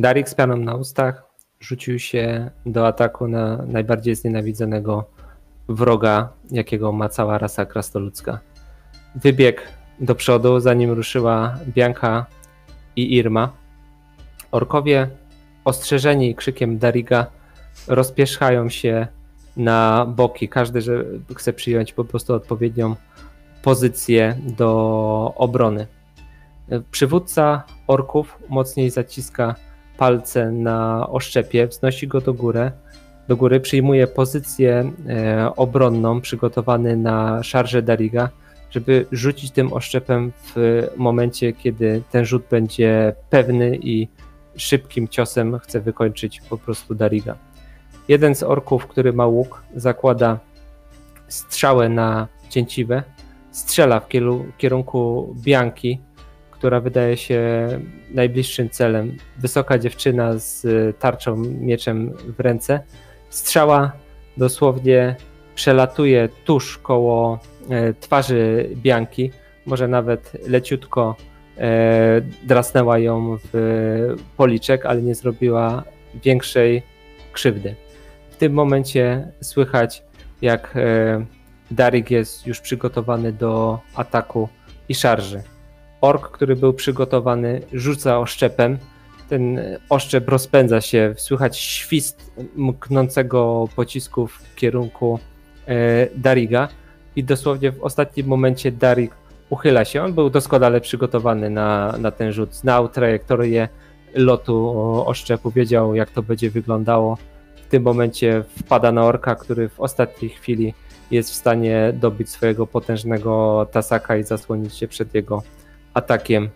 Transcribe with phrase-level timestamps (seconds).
[0.00, 1.22] Darik z pianą na ustach
[1.60, 5.04] rzucił się do ataku na najbardziej znienawidzonego
[5.68, 8.40] wroga, jakiego ma cała rasa krastoludzka.
[9.14, 9.60] Wybiegł
[10.00, 12.26] do przodu, zanim ruszyła Bianka
[12.96, 13.52] i Irma.
[14.50, 15.08] Orkowie,
[15.64, 17.26] ostrzeżeni krzykiem Dariga,
[17.88, 19.06] rozpierzchają się
[19.56, 20.48] na boki.
[20.48, 21.04] Każdy że
[21.36, 22.96] chce przyjąć po prostu odpowiednią
[23.62, 25.86] pozycję do obrony.
[26.90, 29.54] Przywódca orków mocniej zaciska
[30.00, 32.70] palce na oszczepie, wznosi go do góry,
[33.28, 38.28] do góry przyjmuje pozycję e, obronną, przygotowany na szarże Dariga,
[38.70, 44.08] żeby rzucić tym oszczepem w momencie, kiedy ten rzut będzie pewny i
[44.56, 47.36] szybkim ciosem chce wykończyć po prostu Dariga.
[48.08, 50.38] Jeden z orków, który ma łuk, zakłada
[51.28, 53.02] strzałę na cięciwe,
[53.50, 54.08] strzela w
[54.56, 56.00] kierunku Bianki,
[56.60, 57.68] która wydaje się
[58.10, 59.16] najbliższym celem.
[59.38, 60.66] Wysoka dziewczyna z
[60.98, 62.80] tarczą, mieczem w ręce.
[63.30, 63.92] Strzała
[64.36, 65.16] dosłownie
[65.54, 67.38] przelatuje tuż koło
[67.70, 69.30] e, twarzy Bianki,
[69.66, 71.16] może nawet leciutko
[71.58, 75.82] e, drasnęła ją w policzek, ale nie zrobiła
[76.24, 76.82] większej
[77.32, 77.74] krzywdy.
[78.30, 80.02] W tym momencie słychać,
[80.42, 81.26] jak e,
[81.70, 84.48] Darik jest już przygotowany do ataku
[84.88, 85.42] i szarży.
[86.00, 88.78] Ork, który był przygotowany, rzuca oszczepem.
[89.28, 95.18] Ten oszczep rozpędza się, słychać świst mknącego pocisku w kierunku
[95.68, 96.68] e, Dariga
[97.16, 99.12] i dosłownie w ostatnim momencie Darig
[99.50, 100.02] uchyla się.
[100.02, 103.68] On był doskonale przygotowany na, na ten rzut, znał trajektorię
[104.14, 104.74] lotu
[105.06, 107.18] oszczepu, wiedział jak to będzie wyglądało.
[107.56, 110.74] W tym momencie wpada na orka, który w ostatniej chwili
[111.10, 115.42] jest w stanie dobić swojego potężnego tasaka i zasłonić się przed jego
[115.94, 116.50] atakiem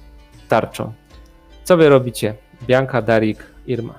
[0.48, 0.92] tarczą.
[1.64, 2.34] Co wy robicie?
[2.62, 3.98] Bianka, Darik, Irma.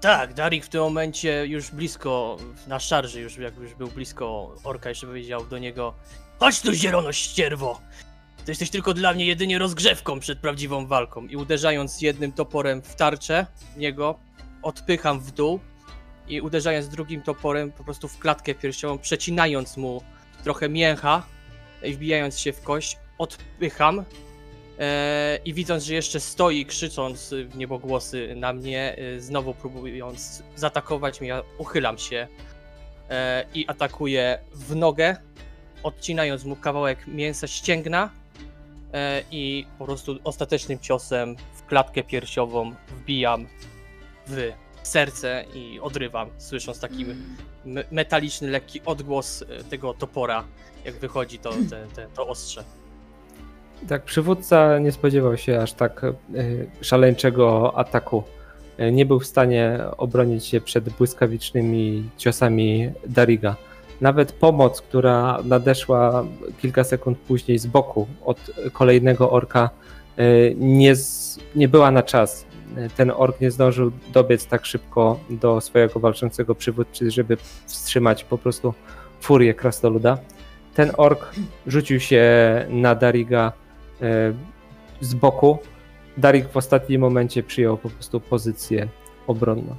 [0.00, 4.88] Tak, Darik w tym momencie już blisko, na szarży, już jak już był blisko orka,
[4.88, 5.94] jeszcze powiedział do niego
[6.40, 7.80] Chodź tu, zielono ścierwo!
[8.44, 11.26] To jesteś tylko dla mnie jedynie rozgrzewką przed prawdziwą walką.
[11.26, 13.46] I uderzając jednym toporem w tarczę
[13.76, 14.18] niego,
[14.62, 15.60] odpycham w dół
[16.28, 20.02] i uderzając drugim toporem po prostu w klatkę piersiową, przecinając mu
[20.44, 21.22] trochę mięcha
[21.82, 24.04] wbijając się w kość, odpycham
[24.78, 31.20] e, i widząc, że jeszcze stoi krzycząc w niebogłosy na mnie, e, znowu próbując zaatakować
[31.20, 32.28] mnie, uchylam się
[33.10, 35.16] e, i atakuję w nogę,
[35.82, 38.10] odcinając mu kawałek mięsa ścięgna
[39.30, 43.46] i po prostu ostatecznym ciosem w klatkę piersiową wbijam
[44.26, 44.52] w
[44.82, 47.06] serce i odrywam, słysząc taki
[47.90, 50.44] metaliczny, lekki odgłos e, tego topora,
[50.84, 52.64] jak wychodzi to, te, te, to ostrze.
[53.88, 56.14] Tak, przywódca nie spodziewał się aż tak e,
[56.80, 58.22] szaleńczego ataku.
[58.78, 63.56] E, nie był w stanie obronić się przed błyskawicznymi ciosami Dariga.
[64.00, 66.24] Nawet pomoc, która nadeszła
[66.60, 69.70] kilka sekund później z boku od kolejnego orka,
[70.56, 70.94] nie,
[71.54, 72.46] nie była na czas
[72.96, 77.36] ten ork nie zdążył dobiec tak szybko do swojego walczącego przywódcy, żeby
[77.66, 78.74] wstrzymać po prostu
[79.20, 80.18] furię krasnoluda.
[80.74, 81.32] Ten ork
[81.66, 82.24] rzucił się
[82.68, 83.52] na Dariga
[84.02, 84.32] e,
[85.00, 85.58] z boku.
[86.16, 88.88] Darig w ostatnim momencie przyjął po prostu pozycję
[89.26, 89.76] obronną.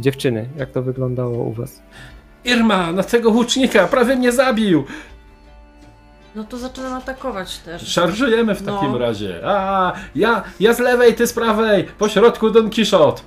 [0.00, 1.82] Dziewczyny, jak to wyglądało u was?
[2.44, 4.84] Irma, na tego łucznika prawie mnie zabił!
[6.34, 7.88] No to zaczynam atakować też.
[7.88, 8.74] Szarżujemy w no.
[8.74, 9.40] takim razie.
[9.44, 11.84] A, ja, ja z lewej, ty z prawej.
[11.98, 13.22] Po środku Don Quixote.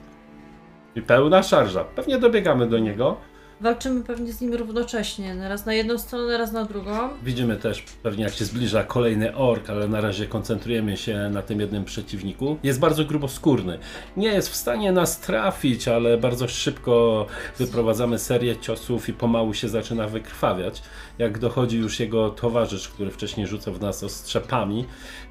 [0.96, 1.84] I pełna szarża.
[1.84, 3.18] Pewnie dobiegamy do niego.
[3.63, 5.35] Walczymy pewnie z nim równocześnie.
[5.50, 7.09] Raz na jedną stronę, raz na drugą.
[7.24, 11.59] Widzimy też pewnie jak się zbliża kolejny ork, ale na razie koncentrujemy się na tym
[11.59, 12.58] jednym przeciwniku.
[12.64, 13.79] Jest bardzo gruboskórny.
[14.17, 17.26] Nie jest w stanie nas trafić, ale bardzo szybko
[17.58, 20.82] wyprowadzamy serię ciosów i pomału się zaczyna wykrwawiać.
[21.17, 24.85] Jak dochodzi już jego towarzysz, który wcześniej rzucał w nas ostrzepami,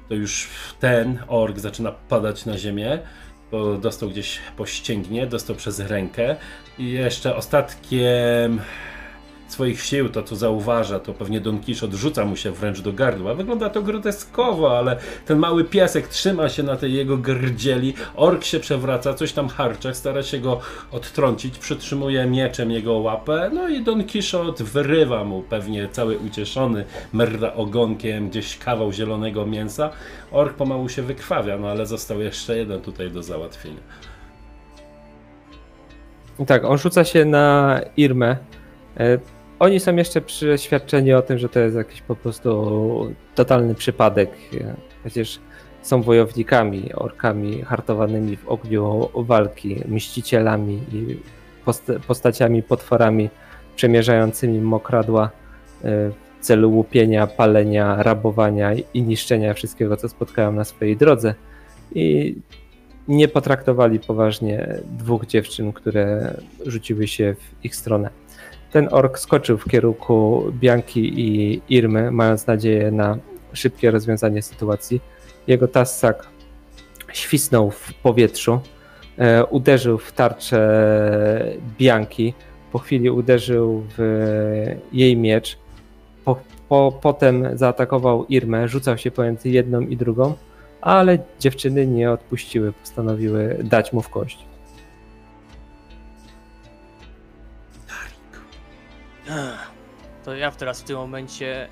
[0.09, 0.47] to już
[0.79, 2.99] ten ork zaczyna padać na ziemię
[3.53, 6.35] bo dostał gdzieś po ścięgnie, dostał przez rękę.
[6.79, 8.61] I jeszcze ostatkiem
[9.47, 13.33] swoich sił, to co zauważa, to pewnie Don Quixote rzuca mu się wręcz do gardła.
[13.33, 18.59] Wygląda to groteskowo, ale ten mały piesek trzyma się na tej jego grdzieli, ork się
[18.59, 20.59] przewraca, coś tam harcze, stara się go
[20.91, 27.53] odtrącić, przytrzymuje mieczem jego łapę, no i Don Quixote wyrywa mu pewnie cały ucieszony, merda
[27.53, 29.89] ogonkiem gdzieś kawał zielonego mięsa.
[30.31, 33.81] Ork pomału się wykrwawia, no ale został jeszcze jeden tutaj do załatwienia.
[36.47, 38.37] Tak, on rzuca się na Irmę.
[38.99, 39.19] E,
[39.59, 44.29] oni są jeszcze przeświadczeni o tym, że to jest jakiś po prostu totalny przypadek.
[45.03, 45.39] Przecież
[45.81, 51.19] są wojownikami, orkami hartowanymi w ogniu walki, mścicielami i
[51.65, 53.29] post- postaciami, potworami
[53.75, 55.29] przemierzającymi mokradła e,
[56.09, 61.35] w celu łupienia, palenia, rabowania i niszczenia wszystkiego, co spotkają na swojej drodze.
[61.95, 62.35] I
[63.07, 66.35] nie potraktowali poważnie dwóch dziewczyn, które
[66.65, 68.09] rzuciły się w ich stronę.
[68.73, 73.17] Ten ork skoczył w kierunku Bianki i Irmy, mając nadzieję na
[73.53, 75.01] szybkie rozwiązanie sytuacji.
[75.47, 76.27] Jego tassak
[77.13, 78.59] świsnął w powietrzu,
[79.17, 80.59] e, uderzył w tarczę
[81.79, 82.33] Bianki,
[82.71, 85.57] po chwili uderzył w jej miecz,
[86.25, 86.39] po,
[86.69, 90.33] po, potem zaatakował Irmę, rzucał się pomiędzy jedną i drugą,
[90.81, 94.52] ale dziewczyny nie odpuściły, postanowiły dać mu w kość.
[100.25, 101.69] To ja teraz w tym momencie, e,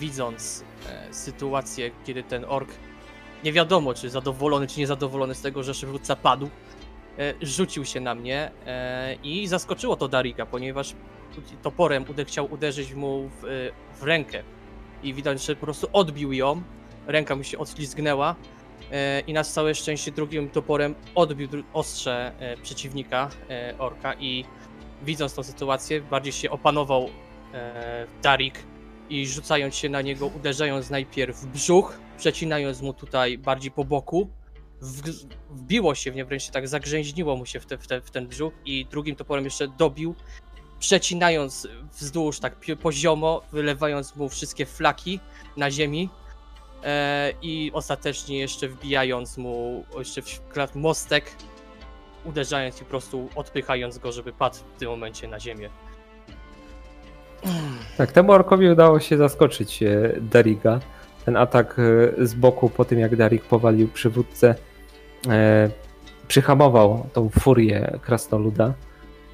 [0.00, 2.68] widząc e, sytuację, kiedy ten ork,
[3.44, 6.48] nie wiadomo czy zadowolony, czy niezadowolony z tego, że przywódca padł,
[7.18, 8.50] e, rzucił się na mnie
[9.22, 10.94] i zaskoczyło to Darika, ponieważ
[11.62, 13.70] toporem chciał uderzyć mu w,
[14.00, 14.42] w rękę.
[15.02, 16.62] I widać, że po prostu odbił ją,
[17.06, 18.36] ręka mu się odślizgnęła
[19.26, 22.32] i na całe szczęście drugim toporem odbił ostrze
[22.62, 23.30] przeciwnika,
[23.78, 24.44] orka i
[25.04, 27.08] widząc tą sytuację, bardziej się opanował
[27.54, 28.58] e, Darik
[29.10, 34.30] i rzucając się na niego, uderzając najpierw w brzuch, przecinając mu tutaj bardziej po boku,
[34.80, 35.02] w,
[35.50, 38.26] wbiło się w nie, wręcz tak zagrzęźniło mu się w, te, w, te, w ten
[38.26, 40.14] brzuch i drugim toporem jeszcze dobił,
[40.78, 41.68] przecinając
[41.98, 45.20] wzdłuż tak poziomo, wylewając mu wszystkie flaki
[45.56, 46.08] na ziemi
[46.84, 51.36] e, i ostatecznie jeszcze wbijając mu jeszcze w mostek,
[52.24, 55.70] uderzając i po prostu odpychając go, żeby padł w tym momencie na ziemię.
[57.96, 60.80] Tak, temu orkowi udało się zaskoczyć e, Dariga.
[61.24, 61.76] Ten atak
[62.18, 64.54] e, z boku po tym, jak Darik powalił przywódcę,
[65.28, 65.70] e,
[66.28, 68.72] przyhamował tą furię krasnoluda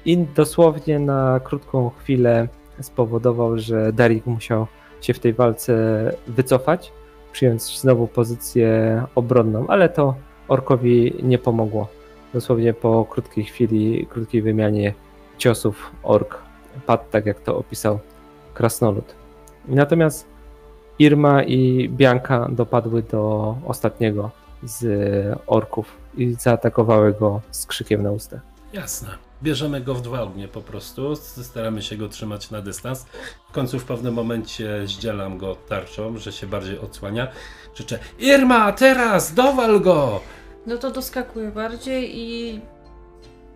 [0.05, 2.47] i dosłownie na krótką chwilę
[2.81, 4.67] spowodował, że Darik musiał
[5.01, 5.73] się w tej walce
[6.27, 6.91] wycofać,
[7.31, 10.15] przyjąć znowu pozycję obronną, ale to
[10.47, 11.98] orkowi nie pomogło.
[12.33, 14.93] Dosłownie po krótkiej chwili, krótkiej wymianie
[15.37, 16.37] ciosów ork
[16.85, 17.99] padł, tak jak to opisał
[18.53, 19.15] krasnolud.
[19.67, 20.27] Natomiast
[20.99, 24.31] Irma i Bianka dopadły do ostatniego
[24.63, 24.85] z
[25.47, 28.41] orków i zaatakowały go z krzykiem na ustach.
[28.73, 29.09] Jasne.
[29.43, 33.05] Bierzemy go w dwa ognie po prostu, staramy się go trzymać na dystans.
[33.49, 37.27] W końcu w pewnym momencie zdzielam go tarczą, że się bardziej odsłania.
[37.73, 40.21] Krzyczę, Irma, teraz, dowal go!
[40.69, 42.59] No to doskakuję bardziej i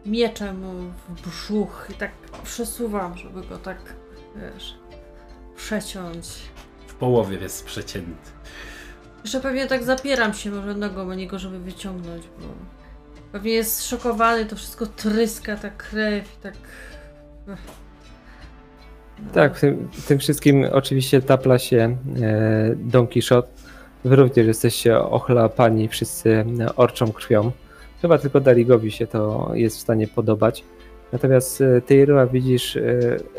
[0.06, 2.12] mieczem mu w brzuch i tak
[2.44, 3.77] przesuwam, żeby go tak,
[4.36, 4.74] wiesz,
[5.56, 6.27] przeciąć.
[6.88, 8.31] W połowie jest przecięty.
[9.24, 12.45] Jeszcze pewnie tak zapieram się może nogą o niego, żeby wyciągnąć, bo
[13.31, 16.54] pewnie jest zszokowany, to wszystko tryska, ta krew i tak...
[17.48, 17.56] No.
[19.33, 23.62] Tak, w tym, w tym wszystkim oczywiście tapla się e, Don Quixote.
[24.05, 26.45] Wy również jesteście ochlapani wszyscy
[26.75, 27.51] orczą krwią.
[28.01, 30.63] Chyba tylko Darigowi się to jest w stanie podobać.
[31.12, 32.81] Natomiast e, ty, Irma, widzisz, e,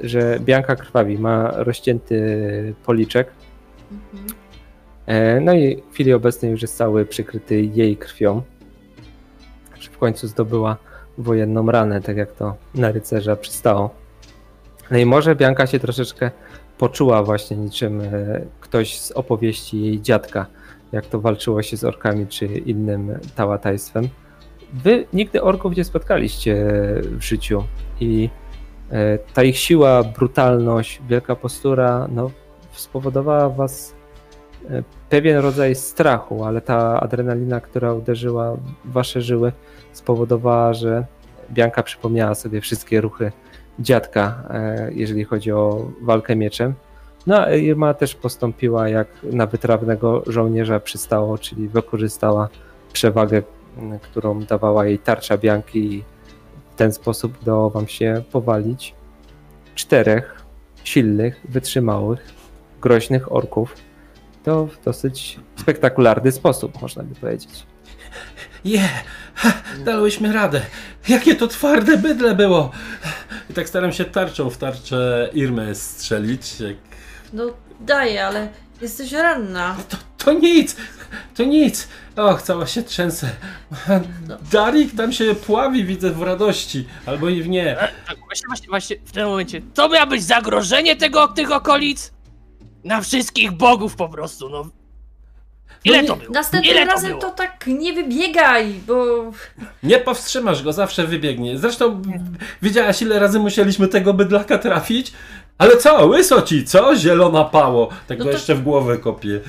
[0.02, 3.28] że Bianka krwawi, ma rozcięty policzek.
[3.92, 4.38] Mhm.
[5.06, 8.42] E, No i w chwili obecnej już jest cały przykryty jej krwią.
[9.80, 10.76] Że w końcu zdobyła
[11.18, 13.90] wojenną ranę, tak jak to na rycerza przystało.
[14.90, 16.30] No i może Bianka się troszeczkę
[16.78, 18.06] poczuła właśnie niczym e,
[18.60, 20.46] ktoś z opowieści jej dziadka,
[20.92, 24.08] jak to walczyło się z orkami czy innym tałatajstwem.
[24.72, 26.66] Wy nigdy orków nie spotkaliście
[27.02, 27.64] w życiu
[28.00, 28.30] i
[28.90, 32.30] e, ta ich siła, brutalność, wielka postura, no,
[32.72, 33.94] spowodowała was
[34.70, 39.52] e, pewien rodzaj strachu, ale ta adrenalina, która uderzyła w wasze żyły,
[39.92, 41.06] spowodowała, że
[41.50, 43.32] Bianka przypomniała sobie wszystkie ruchy
[43.78, 46.74] dziadka, e, jeżeli chodzi o walkę mieczem.
[47.26, 52.48] No, a Irma też postąpiła jak na wytrawnego żołnierza przystało, czyli wykorzystała
[52.92, 53.42] przewagę,
[54.02, 56.04] którą dawała jej tarcza Bianki i
[56.74, 58.94] w ten sposób udało wam się powalić
[59.74, 60.44] czterech
[60.84, 62.32] silnych, wytrzymałych,
[62.80, 63.74] groźnych orków.
[64.44, 67.66] To w dosyć spektakularny sposób, można by powiedzieć.
[68.64, 68.88] Je,
[69.34, 69.52] ha,
[69.84, 70.60] dałyśmy radę.
[71.08, 72.70] Jakie to twarde bydle było.
[73.50, 76.60] I tak staram się tarczą w tarczę Irmy strzelić.
[76.60, 76.76] Jak...
[77.32, 77.44] No
[77.80, 78.48] daję, ale
[78.80, 79.76] jesteś ranna.
[79.88, 80.76] To, to nic,
[81.34, 81.88] to nic.
[82.16, 83.30] Och, cała się trzęsę.
[84.52, 86.86] Darik tam się pławi, widzę w radości.
[87.06, 87.76] Albo i w nie.
[88.06, 89.60] Tak, właśnie, właśnie, właśnie w tym momencie.
[89.74, 92.12] To miało być zagrożenie tego, tych okolic?
[92.84, 94.70] Na wszystkich bogów po prostu, no.
[95.84, 96.32] Ile No to było?
[96.32, 97.20] Następnym Ile to razem było?
[97.22, 99.04] to tak nie wybiegaj, bo
[99.82, 101.58] Nie powstrzymasz go, zawsze wybiegnie.
[101.58, 102.02] Zresztą
[102.62, 105.12] widziałaś ile razy musieliśmy tego bydlaka trafić?
[105.58, 106.96] Ale co, łyso ci, co?
[106.96, 107.88] Zielona pało.
[108.06, 109.40] Tak No go to- jeszcze w głowę kopie.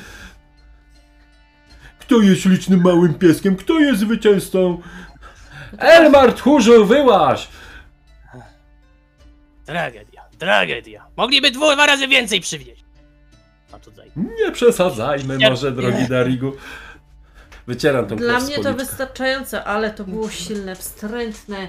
[1.99, 3.55] Kto jest licznym małym pieskiem?
[3.55, 4.81] Kto jest zwycięzcą?
[5.77, 7.47] Elmar tchórzu, wyłaź!
[9.65, 11.05] Tragedia, tragedia.
[11.17, 12.74] Mogliby dwu, dwa razy więcej przywieźć.
[13.79, 14.11] Tutaj.
[14.15, 16.51] Nie przesadzajmy może, drogi Darigu.
[17.67, 21.67] Wycieram tą dla mnie to wystarczające, ale to było silne, wstrętne.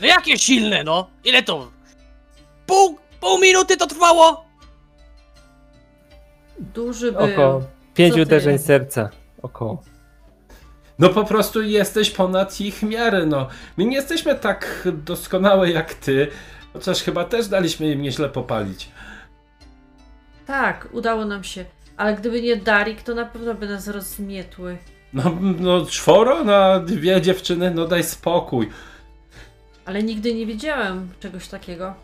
[0.00, 1.10] No jakie silne, no?
[1.24, 1.70] Ile to?
[2.66, 4.44] Pół, pół minuty to trwało?
[6.58, 7.20] Duży był.
[7.20, 7.62] Około
[7.94, 8.22] ty?
[8.22, 9.10] uderzeń serca.
[9.42, 9.82] Około.
[10.98, 13.48] No po prostu jesteś ponad ich miarę, no.
[13.76, 16.28] My nie jesteśmy tak doskonałe jak ty,
[16.72, 18.90] chociaż chyba też daliśmy im nieźle popalić.
[20.46, 21.64] Tak, udało nam się.
[21.96, 24.78] Ale gdyby nie Darik, to na pewno by nas rozmietły.
[25.12, 28.70] No, no czworo na dwie dziewczyny, no daj spokój.
[29.84, 31.94] Ale nigdy nie wiedziałem czegoś takiego.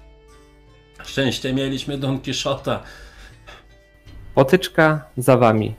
[1.04, 2.82] Szczęście mieliśmy Don Quixota.
[4.34, 5.74] Potyczka za wami.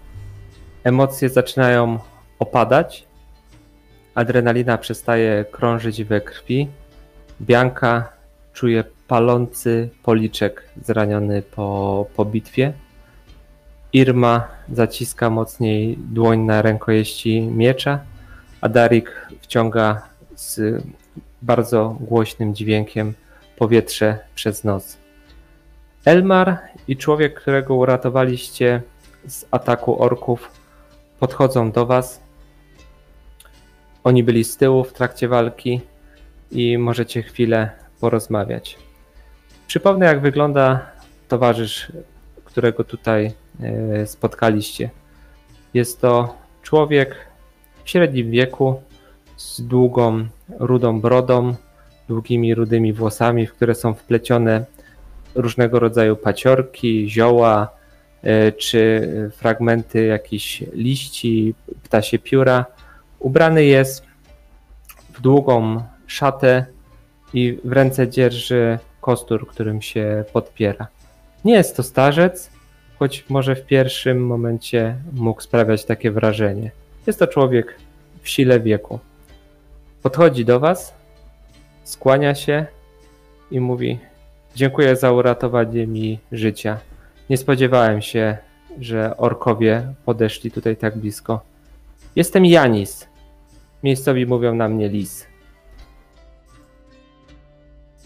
[0.83, 1.99] Emocje zaczynają
[2.39, 3.07] opadać.
[4.15, 6.67] Adrenalina przestaje krążyć we krwi.
[7.41, 8.13] Bianka
[8.53, 12.73] czuje palący policzek zraniony po, po bitwie.
[13.93, 17.99] Irma zaciska mocniej dłoń na rękojeści miecza,
[18.61, 20.01] a Darik wciąga
[20.35, 20.83] z
[21.41, 23.13] bardzo głośnym dźwiękiem
[23.57, 24.97] powietrze przez nos.
[26.05, 28.81] Elmar i człowiek, którego uratowaliście
[29.27, 30.51] z ataku orków,
[31.19, 32.21] podchodzą do was.
[34.03, 35.81] Oni byli z tyłu w trakcie walki
[36.51, 38.82] i możecie chwilę porozmawiać.
[39.73, 40.91] Przypomnę, jak wygląda
[41.27, 41.91] towarzysz,
[42.43, 44.89] którego tutaj e, spotkaliście.
[45.73, 47.15] Jest to człowiek
[47.83, 48.81] w średnim wieku
[49.37, 50.25] z długą,
[50.59, 51.55] rudą brodą,
[52.07, 54.65] długimi, rudymi włosami, w które są wplecione
[55.35, 57.69] różnego rodzaju paciorki, zioła
[58.23, 62.65] e, czy fragmenty jakichś liści, ptasie pióra.
[63.19, 64.05] Ubrany jest
[65.13, 66.65] w długą szatę
[67.33, 70.87] i w ręce dzierży kostur, którym się podpiera.
[71.45, 72.49] Nie jest to starzec,
[72.99, 76.71] choć może w pierwszym momencie mógł sprawiać takie wrażenie.
[77.07, 77.75] Jest to człowiek
[78.21, 78.99] w sile wieku.
[80.03, 80.93] Podchodzi do was,
[81.83, 82.65] skłania się
[83.51, 83.99] i mówi:
[84.55, 86.77] Dziękuję za uratowanie mi życia.
[87.29, 88.37] Nie spodziewałem się,
[88.79, 91.41] że orkowie podeszli tutaj tak blisko.
[92.15, 93.07] Jestem Janis.
[93.83, 95.32] Miejscowi mówią na mnie lis.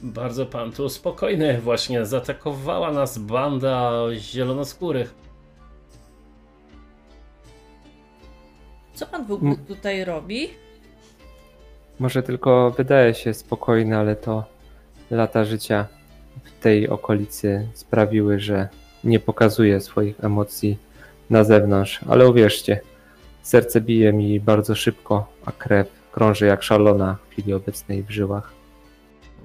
[0.03, 5.15] Bardzo pan tu spokojny, właśnie zaatakowała nas banda zielonoskórych.
[8.93, 10.49] Co pan w ogóle tutaj robi?
[11.99, 14.43] Może tylko wydaje się spokojny, ale to
[15.11, 15.87] lata życia
[16.43, 18.67] w tej okolicy sprawiły, że
[19.03, 20.77] nie pokazuje swoich emocji
[21.29, 21.99] na zewnątrz.
[22.09, 22.81] Ale uwierzcie,
[23.41, 28.56] serce bije mi bardzo szybko, a krew krąży jak szalona w chwili obecnej w żyłach.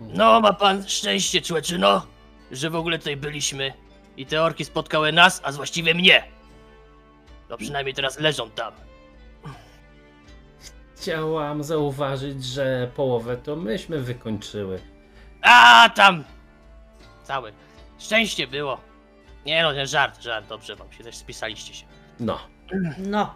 [0.09, 2.07] No, ma pan szczęście, człeczyno,
[2.51, 3.73] że w ogóle tutaj byliśmy
[4.17, 6.25] i te orki spotkały nas, a właściwie mnie.
[7.49, 8.73] To przynajmniej teraz leżą tam.
[10.97, 14.81] Chciałam zauważyć, że połowę to myśmy wykończyły.
[15.43, 16.25] A tam!
[17.25, 17.53] Cały.
[17.99, 18.81] Szczęście było.
[19.47, 21.87] Nie no, nie żart, żart, dobrze wam się też spisaliście się.
[22.21, 22.39] No.
[22.99, 23.35] No,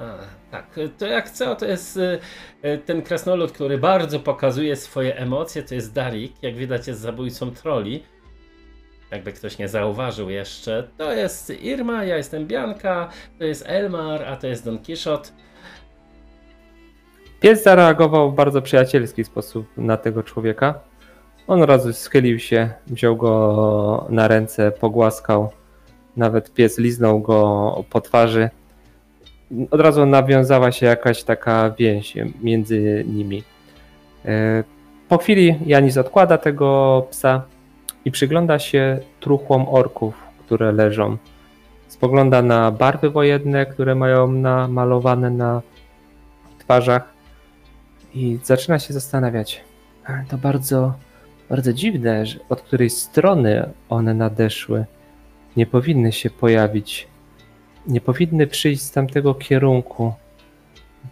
[0.00, 0.18] A,
[0.50, 2.18] tak, to jak co, to jest y,
[2.64, 7.50] y, ten krasnolud, który bardzo pokazuje swoje emocje, to jest Darik, jak widać jest zabójcą
[7.50, 8.04] troli.
[9.10, 14.36] Jakby ktoś nie zauważył jeszcze, to jest Irma, ja jestem Bianka, to jest Elmar, a
[14.36, 15.30] to jest Don Quixote.
[17.40, 20.80] Pies zareagował w bardzo przyjacielski sposób na tego człowieka.
[21.46, 25.50] On razu schylił się, wziął go na ręce, pogłaskał.
[26.16, 28.50] Nawet pies liznął go po twarzy.
[29.70, 33.42] Od razu nawiązała się jakaś taka więź między nimi.
[34.24, 34.64] E,
[35.08, 37.42] Po chwili Janis odkłada tego psa
[38.04, 40.14] i przygląda się truchłom orków,
[40.46, 41.16] które leżą.
[41.88, 45.62] Spogląda na barwy wojenne, które mają namalowane na
[46.58, 47.12] twarzach
[48.14, 49.60] i zaczyna się zastanawiać.
[50.06, 50.94] "A, To bardzo,
[51.48, 54.84] bardzo dziwne, że od której strony one nadeszły.
[55.56, 57.08] Nie powinny się pojawić.
[57.86, 60.12] Nie powinny przyjść z tamtego kierunku.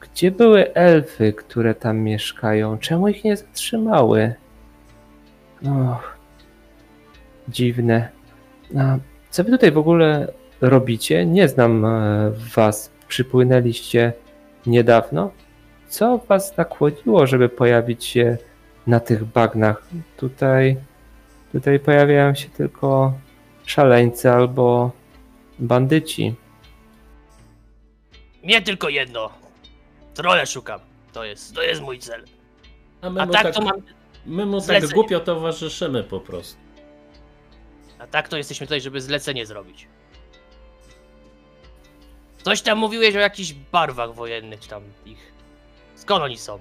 [0.01, 2.79] Gdzie były elfy, które tam mieszkają?
[2.79, 4.35] Czemu ich nie zatrzymały?
[5.65, 6.17] Och,
[7.49, 8.09] dziwne.
[8.79, 8.99] A
[9.31, 11.27] Co wy tutaj w ogóle robicie?
[11.27, 12.91] Nie znam e, was.
[13.09, 14.13] Przypłynęliście
[14.67, 15.31] niedawno.
[15.89, 18.37] Co was nakłoniło, żeby pojawić się
[18.87, 19.83] na tych bagnach?
[20.17, 20.77] Tutaj,
[21.53, 23.13] tutaj pojawiają się tylko
[23.67, 24.91] szaleńcy albo
[25.59, 26.35] bandyci.
[28.43, 29.31] Mnie tylko jedno.
[30.15, 30.81] Trole szukam.
[31.13, 32.25] To jest, to jest mój cel.
[33.01, 33.83] A my A mu tak tak, to mam.
[34.27, 36.59] my mu tak głupio towarzyszymy po prostu.
[37.99, 39.89] A tak to jesteśmy tutaj, żeby zlecenie zrobić.
[42.43, 45.33] Coś tam mówiłeś o jakichś barwach wojennych tam ich.
[45.95, 46.59] Skąd oni są?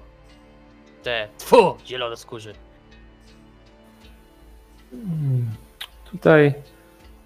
[1.02, 2.54] Te, tfu, zielonoskórzy.
[4.90, 5.50] Hmm.
[6.10, 6.54] Tutaj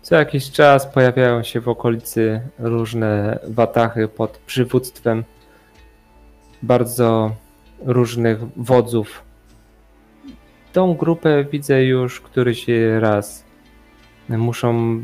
[0.02, 5.24] co jakiś czas pojawiają się w okolicy różne watachy pod przywództwem
[6.62, 7.36] bardzo
[7.84, 9.22] różnych wodzów.
[10.72, 12.66] Tą grupę widzę już któryś
[13.00, 13.44] raz.
[14.28, 15.02] Muszą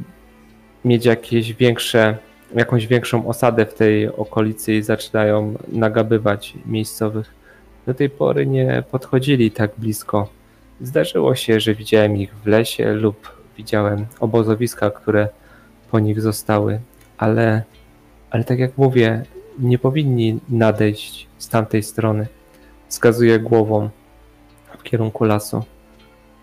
[0.85, 2.17] mieć jakieś większe,
[2.55, 7.35] jakąś większą osadę w tej okolicy i zaczynają nagabywać miejscowych.
[7.87, 10.29] Do tej pory nie podchodzili tak blisko.
[10.81, 15.29] Zdarzyło się, że widziałem ich w lesie lub widziałem obozowiska, które
[15.91, 16.81] po nich zostały,
[17.19, 17.63] ale,
[18.31, 19.23] ale tak jak mówię,
[19.59, 22.27] nie powinni nadejść z tamtej strony.
[22.89, 23.91] Wskazuję głową
[24.79, 25.65] w kierunku lasu.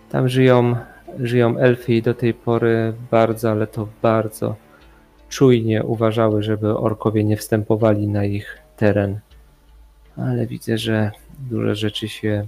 [0.09, 0.75] Tam żyją,
[1.19, 4.55] żyją elfy i do tej pory bardzo, ale to bardzo
[5.29, 9.19] czujnie uważały, żeby orkowie nie wstępowali na ich teren.
[10.17, 12.47] Ale widzę, że duże rzeczy się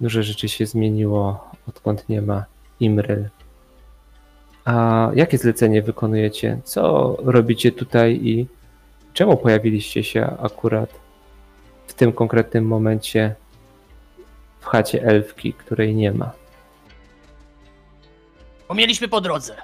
[0.00, 2.44] Dużo rzeczy się zmieniło, odkąd nie ma
[2.80, 3.28] Imryl.
[4.64, 6.58] A jakie zlecenie wykonujecie?
[6.64, 8.46] Co robicie tutaj i
[9.12, 10.90] czemu pojawiliście się akurat
[11.86, 13.34] w tym konkretnym momencie
[14.60, 16.32] w chacie elfki, której nie ma?
[18.68, 19.56] Bo mieliśmy po drodze.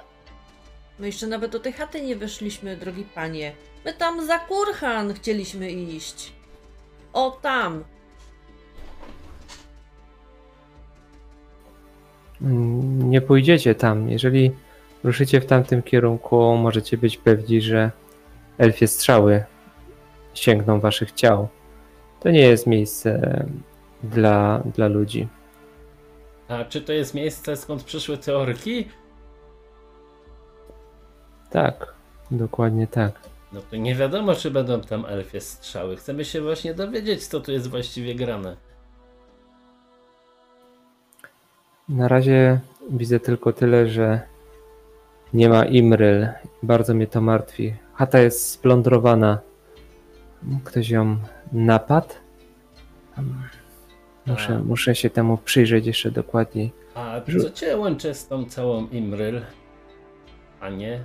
[0.99, 3.53] No jeszcze nawet do tej chaty nie weszliśmy, drogi panie.
[3.85, 6.33] My tam za Kurhan chcieliśmy iść.
[7.13, 7.83] O tam.
[12.41, 14.09] Mm, Nie pójdziecie tam.
[14.09, 14.51] Jeżeli
[15.03, 17.91] ruszycie w tamtym kierunku, możecie być pewni, że
[18.57, 19.43] elfie strzały
[20.33, 21.47] sięgną waszych ciał.
[22.19, 23.45] To nie jest miejsce
[24.03, 25.27] dla, dla ludzi.
[26.47, 28.87] A czy to jest miejsce, skąd przyszły te orki?
[31.49, 31.93] Tak,
[32.31, 33.19] dokładnie tak.
[33.53, 35.95] No to nie wiadomo, czy będą tam elfie strzały.
[35.95, 38.57] Chcemy się właśnie dowiedzieć, co tu jest właściwie grane.
[41.89, 42.59] Na razie
[42.89, 44.21] widzę tylko tyle, że
[45.33, 46.27] nie ma Imryl.
[46.63, 47.73] Bardzo mnie to martwi.
[47.93, 49.39] Chata jest splądrowana.
[50.63, 51.17] Ktoś ją
[51.51, 52.13] napadł?
[54.25, 54.63] Muszę, A.
[54.63, 56.71] muszę się temu przyjrzeć jeszcze dokładniej.
[56.95, 59.41] A co cię łączy z tą całą Imryl?
[60.59, 61.03] A nie?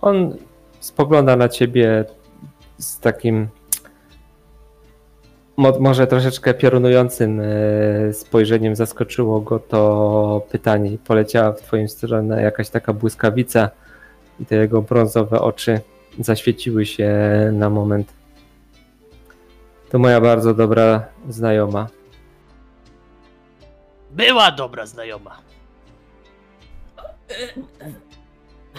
[0.00, 0.36] On
[0.80, 2.04] spogląda na ciebie
[2.78, 3.48] z takim
[5.56, 8.76] mo- może troszeczkę piorunującym e, spojrzeniem.
[8.76, 13.70] Zaskoczyło go to pytanie poleciała w twoją stronę jakaś taka błyskawica
[14.40, 15.80] i te jego brązowe oczy
[16.18, 17.10] zaświeciły się
[17.52, 18.12] na moment.
[19.90, 21.86] To moja bardzo dobra znajoma.
[24.10, 25.38] Była dobra znajoma.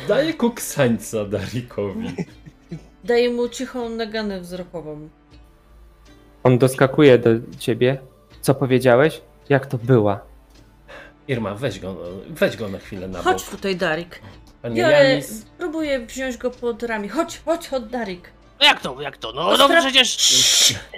[0.07, 2.07] Daję kuksańca Darikowi.
[3.03, 5.09] Daję mu cichą naganę wzrokową.
[6.47, 7.29] On doskakuje do
[7.59, 7.97] ciebie.
[8.41, 9.21] Co powiedziałeś?
[9.49, 10.19] Jak to była?
[11.27, 11.95] Irma, weź go,
[12.29, 13.23] weź go na chwilę na bok.
[13.23, 14.21] Chodź tutaj, Darik.
[14.61, 17.09] Panie Biorę, Janis, próbuję wziąć go pod ramię.
[17.09, 18.29] Chodź, chodź, chodź, Darik.
[18.59, 19.31] No jak to, jak to?
[19.31, 20.17] No, To no spra- przecież...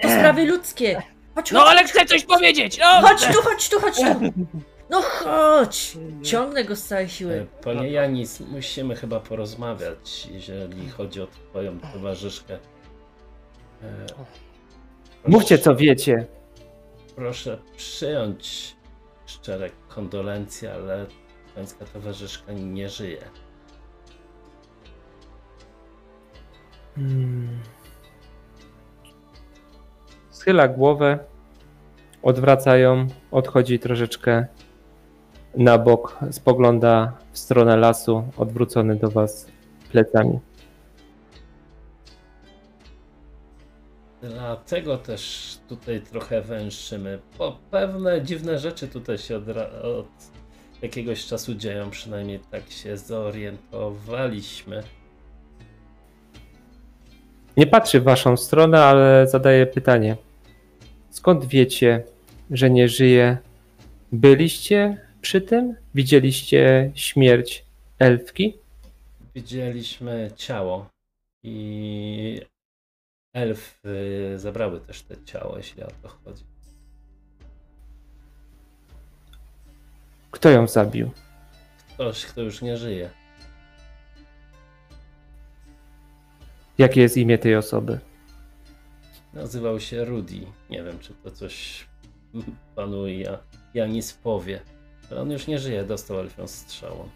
[0.02, 1.02] To sprawy ludzkie.
[1.36, 1.70] Chodź, No chodź.
[1.70, 2.78] ale chcę coś powiedzieć!
[2.80, 4.34] No, Chodź tu, chodź tu, chodź tu.
[4.90, 5.98] No chodź.
[6.24, 7.48] Ciągnę go z całej e, siły.
[7.64, 12.58] panie Janis, musimy chyba porozmawiać, jeżeli chodzi o twoją towarzyszkę.
[15.28, 16.26] Mówcie co wiecie.
[17.16, 18.76] Proszę przyjąć
[19.26, 21.06] szczere kondolencje, ale
[21.56, 23.22] pańska towarzyszka nie żyje.
[26.96, 27.60] Hmm.
[30.30, 31.20] Schyla głowę,
[32.24, 34.46] odwraca ją, odchodzi troszeczkę
[35.56, 39.48] na bok, spogląda w stronę lasu, odwrócony do was
[39.92, 40.40] plecami.
[44.22, 49.48] Dlatego też tutaj trochę węszymy, bo pewne dziwne rzeczy tutaj się od,
[49.84, 50.08] od
[50.82, 54.84] jakiegoś czasu dzieją, przynajmniej tak się zorientowaliśmy.
[57.58, 60.18] Nie patrzy w waszą stronę, ale zadaje pytanie.
[61.10, 62.04] Skąd wiecie,
[62.52, 63.38] że nie żyje?
[64.12, 65.76] Byliście przy tym?
[65.96, 67.66] Widzieliście śmierć
[68.00, 68.58] elfki?
[69.36, 70.86] Widzieliśmy ciało
[71.44, 72.42] i
[73.34, 76.44] elfy zabrały też te ciało, jeśli o to chodzi.
[80.32, 81.12] Kto ją zabił?
[81.94, 83.10] Ktoś, kto już nie żyje.
[86.78, 88.00] Jakie jest imię tej osoby?
[89.34, 90.46] Nazywał się Rudy.
[90.70, 91.88] Nie wiem, czy to coś
[92.76, 93.38] panu ja,
[93.74, 94.62] Janis powie.
[95.12, 97.10] Ale on już nie żyje, dostał elfią strzałą.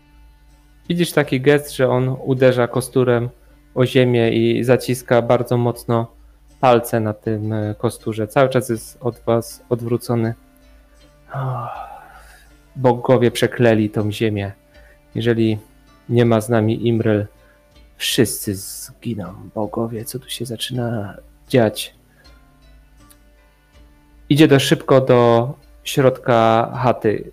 [0.89, 3.29] Widzisz taki gest, że on uderza kosturem
[3.75, 6.07] o ziemię i zaciska bardzo mocno
[6.59, 8.27] palce na tym e, kosturze.
[8.27, 10.33] Cały czas jest od was odwrócony.
[12.75, 14.51] Bogowie przekleli tą ziemię.
[15.15, 15.57] Jeżeli
[16.09, 17.27] nie ma z nami Imrel,
[17.97, 19.33] wszyscy zginą.
[19.55, 21.17] Bogowie, co tu się zaczyna
[21.49, 21.95] dziać?
[24.29, 27.31] Idzie do szybko do środka chaty.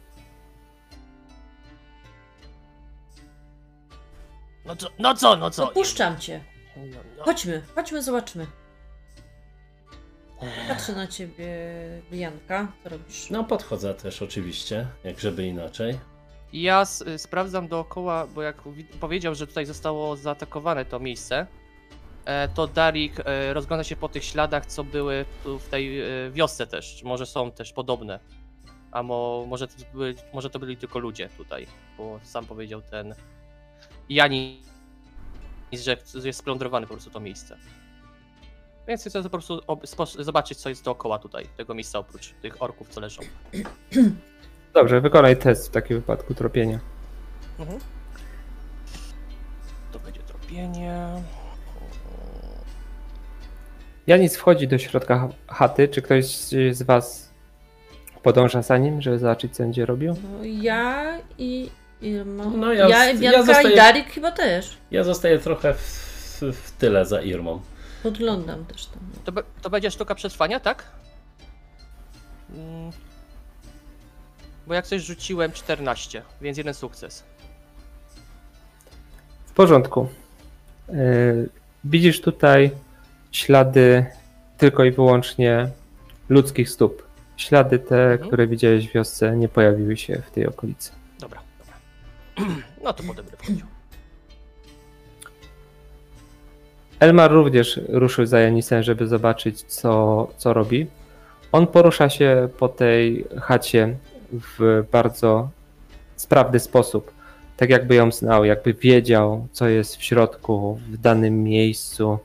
[4.70, 5.68] No co, no co, no co?
[5.70, 6.40] Opuszczam cię.
[6.76, 6.82] No,
[7.18, 7.24] no.
[7.24, 8.46] Chodźmy, chodźmy, zobaczmy.
[10.68, 11.46] Patrzę na ciebie,
[12.12, 12.72] Bianka.
[12.84, 13.30] Co robisz?
[13.30, 15.98] No, podchodzę też oczywiście, jak żeby inaczej.
[16.52, 21.46] Ja s- y, sprawdzam dookoła, bo jak wi- powiedział, że tutaj zostało zaatakowane to miejsce,
[22.24, 26.06] e, to Darik e, rozgląda się po tych śladach, co były tu w tej e,
[26.30, 26.96] wiosce też.
[26.96, 28.20] Czy może są też podobne.
[28.92, 29.74] A mo, może, to
[30.32, 31.66] może to byli tylko ludzie tutaj,
[31.98, 33.14] bo sam powiedział ten
[34.10, 34.62] Jani,
[35.72, 37.56] że jest splądrowane po prostu to miejsce.
[38.88, 39.60] Więc chcę po prostu
[40.18, 43.22] zobaczyć, co jest dookoła tutaj, tego miejsca, oprócz tych orków, co leżą.
[44.74, 46.80] Dobrze, wykonaj test w takim wypadku tropienia.
[47.58, 47.78] Mhm.
[49.92, 51.08] To będzie tropienie.
[54.06, 55.88] Janis wchodzi do środka ch- chaty.
[55.88, 56.26] Czy ktoś
[56.70, 57.30] z was
[58.22, 60.14] podąża za nim, żeby zobaczyć, co będzie robił?
[60.22, 61.70] No ja i
[62.02, 62.44] Irma.
[62.44, 64.76] No ja, ja- ja, ja Bianka zostaję- i Darik chyba też.
[64.90, 67.60] Ja zostaję trochę w, w tyle za Irmą.
[68.02, 69.00] Podglądam też tam.
[69.24, 70.84] To, be- to będzie sztuka przetrwania, tak?
[72.54, 72.90] Mm.
[74.66, 77.24] Bo jak coś rzuciłem 14, więc jeden sukces.
[79.46, 80.08] W porządku.
[80.88, 81.48] Yy,
[81.84, 82.70] Widzisz tutaj
[83.32, 84.06] ślady
[84.58, 85.68] tylko i wyłącznie
[86.28, 87.02] ludzkich stóp.
[87.36, 88.28] Ślady te, Mhm.
[88.28, 90.92] które widziałeś w wiosce, nie pojawiły się w tej okolicy.
[92.84, 93.66] No to potem wchodził.
[97.00, 100.86] Elmar również ruszył za Janisem, żeby zobaczyć, co, co robi.
[101.52, 103.96] On porusza się po tej chacie
[104.32, 105.48] w bardzo
[106.16, 107.12] sprawny sposób.
[107.56, 112.18] Tak jakby ją znał, jakby wiedział, co jest w środku, w danym miejscu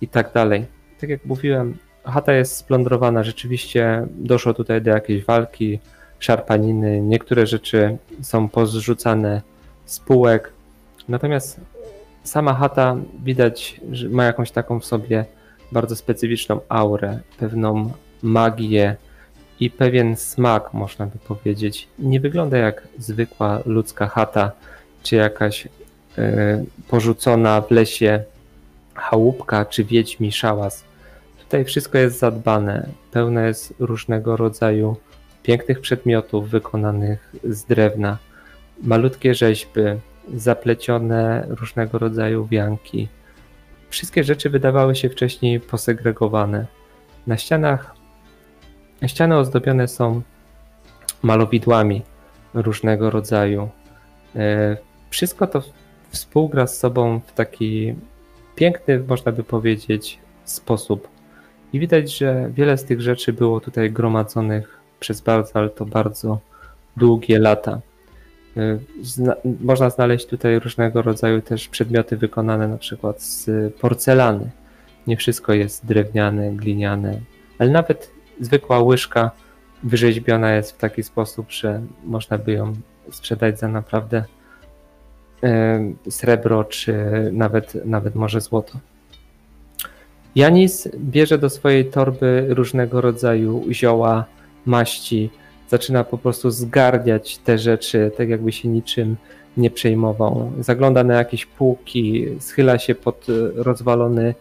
[0.00, 0.66] i tak dalej.
[1.00, 3.22] Tak jak mówiłem, chata jest splądrowana.
[3.22, 5.78] Rzeczywiście doszło tutaj do jakiejś walki,
[6.18, 7.00] szarpaniny.
[7.00, 9.42] Niektóre rzeczy są pozrzucane
[9.90, 10.52] z półek.
[11.08, 11.60] Natomiast
[12.24, 15.24] sama chata widać, że ma jakąś taką w sobie
[15.72, 18.96] bardzo specyficzną aurę, pewną magię
[19.60, 21.88] i pewien smak, można by powiedzieć.
[21.98, 24.52] Nie wygląda jak zwykła ludzka chata,
[25.02, 25.68] czy jakaś
[26.18, 28.24] e, porzucona w lesie
[28.94, 30.84] chałupka, czy wiedźmi szałas.
[31.38, 34.96] Tutaj wszystko jest zadbane, pełne jest różnego rodzaju
[35.42, 38.18] pięknych przedmiotów wykonanych z drewna,
[38.82, 39.80] malutkie rzeźby,
[40.34, 43.08] zaplecione różnego rodzaju wianki.
[43.90, 46.66] Wszystkie rzeczy wydawały się wcześniej posegregowane.
[47.26, 47.94] Na ścianach
[49.06, 50.22] ściany ozdobione są
[51.22, 52.02] malowidłami
[52.54, 53.68] różnego rodzaju.
[54.36, 54.76] E,
[55.10, 55.62] Wszystko to
[56.10, 57.94] współgra z sobą w taki
[58.54, 61.08] piękny, można by powiedzieć, sposób.
[61.72, 66.38] I widać, że wiele z tych rzeczy było tutaj gromadzonych przez bardzo, ale to bardzo
[66.96, 67.80] długie lata.
[68.56, 74.50] Y, Zna, można znaleźć tutaj różnego rodzaju też przedmioty wykonane na przykład z porcelany.
[75.06, 77.20] Nie wszystko jest drewniane, gliniane,
[77.58, 78.10] ale nawet
[78.40, 79.30] zwykła łyżka
[79.82, 82.72] wyrzeźbiona jest w taki sposób, że można by ją
[83.10, 84.24] sprzedać za naprawdę
[85.44, 86.94] y, srebro, czy
[87.32, 88.78] nawet, nawet może złoto.
[90.34, 94.24] Janis bierze do swojej torby różnego rodzaju zioła,
[94.66, 95.30] maści,
[95.70, 99.16] zaczyna po prostu zgarniać te rzeczy, tak jakby się niczym
[99.56, 100.52] nie przejmował.
[100.58, 104.34] Zagląda na jakieś półki, schyla się pod e, rozwalony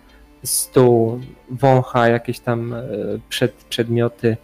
[0.43, 2.83] stół, wącha jakieś tam e,
[3.29, 4.37] przed, przedmioty.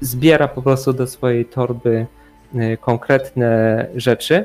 [0.00, 2.06] Zbiera po prostu do swojej torby
[2.54, 4.44] e, konkretne rzeczy.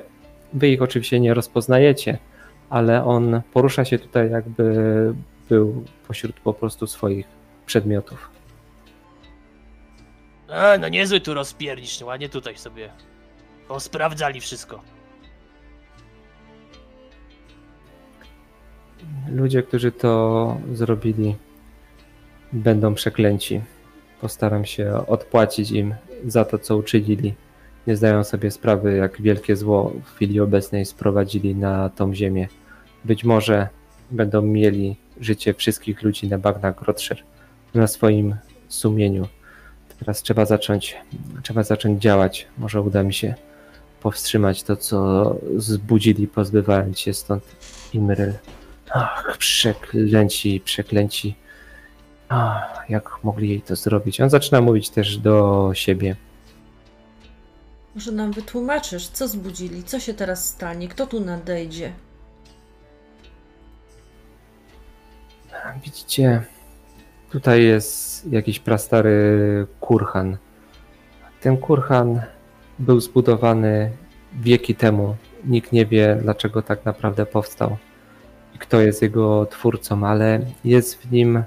[0.54, 2.18] Wy ich oczywiście nie rozpoznajecie,
[2.70, 4.74] ale on porusza się tutaj jakby
[5.50, 7.26] był pośród po prostu swoich
[7.66, 8.41] przedmiotów.
[10.52, 12.90] A, no niezły tu rozpiernicz, ładnie tutaj sobie
[13.72, 14.82] Posprawdzali wszystko.
[19.30, 21.36] Ludzie, którzy to zrobili,
[22.54, 23.62] będą przeklęci.
[24.22, 27.34] Postaram się odpłacić im za to, co uczynili.
[27.88, 32.48] Nie zdają sobie sprawy, jak wielkie zło w chwili obecnej sprowadzili na tą ziemię.
[33.06, 33.68] Być może
[34.12, 37.24] będą mieli życie wszystkich ludzi na bagnach Grotscher
[37.74, 38.36] na swoim
[38.68, 39.28] sumieniu.
[40.02, 40.98] Teraz trzeba zacząć,
[41.44, 42.48] trzeba zacząć działać.
[42.58, 43.36] Może uda mi się
[44.02, 47.44] powstrzymać to, co zbudzili, pozbywając się stąd
[47.94, 48.34] Imryl.
[48.90, 51.36] Ach, przeklęci, przeklęci.
[52.30, 54.22] Ach, jak mogli jej to zrobić?
[54.22, 56.16] On zaczyna mówić też do siebie.
[57.96, 61.94] Może nam wytłumaczysz, co zbudzili, co się teraz stanie, kto tu nadejdzie?
[65.84, 66.44] Widzicie,
[67.32, 70.38] tutaj jest jakiś prastary kurhan.
[71.42, 72.22] Ten kurhan
[72.80, 73.92] był zbudowany
[74.34, 75.16] wieki temu.
[75.46, 77.78] Nikt nie wie, dlaczego tak naprawdę powstał
[78.56, 81.44] i kto jest jego twórcą, ale jest w nim,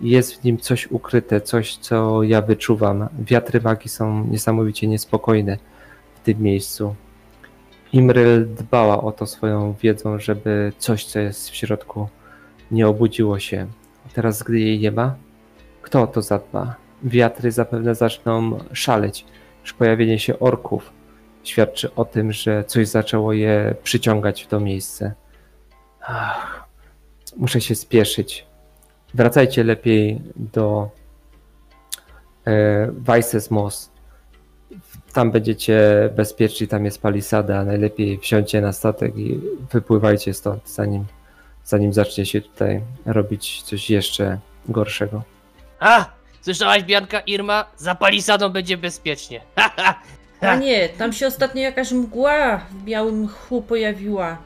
[0.00, 3.08] jest w nim coś ukryte, coś, co ja wyczuwam.
[3.18, 5.58] Wiatry magii są niesamowicie niespokojne
[6.14, 6.94] w tym miejscu.
[7.92, 12.08] Imryl dbała o to swoją wiedzą, żeby coś, co jest w środku,
[12.70, 13.66] nie obudziło się.
[14.14, 15.14] Teraz, gdy jej nie ma,
[15.82, 16.74] kto o to zadba?
[17.02, 19.24] Wiatry zapewne zaczną szaleć.
[19.62, 20.92] Już pojawienie się orków
[21.48, 25.14] świadczy o tym, że coś zaczęło je przyciągać w to miejsce.
[26.00, 26.64] Ach,
[27.36, 28.46] muszę się spieszyć.
[29.14, 30.90] Wracajcie lepiej do
[32.46, 33.90] e, Weissesmoos.
[35.12, 35.80] Tam będziecie
[36.16, 37.64] bezpieczni, tam jest palisada.
[37.64, 39.40] Najlepiej wsiądźcie na statek i
[39.72, 41.04] wypływajcie stąd, zanim,
[41.66, 45.22] zanim zacznie się tutaj robić coś jeszcze gorszego.
[45.80, 46.04] A!
[46.40, 47.64] Słyszałaś, Bianka, Irma?
[47.76, 49.40] Za palisadą będzie bezpiecznie.
[49.56, 50.00] Ha, ha,
[50.40, 54.38] A nie, tam się ostatnio jakaś mgła w białym mchu pojawiła.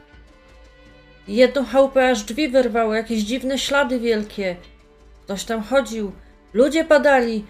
[1.27, 4.55] Jedną chałupę aż drzwi wyrwało, jakieś dziwne ślady wielkie.
[5.23, 6.11] Ktoś tam chodził,
[6.53, 7.45] ludzie padali,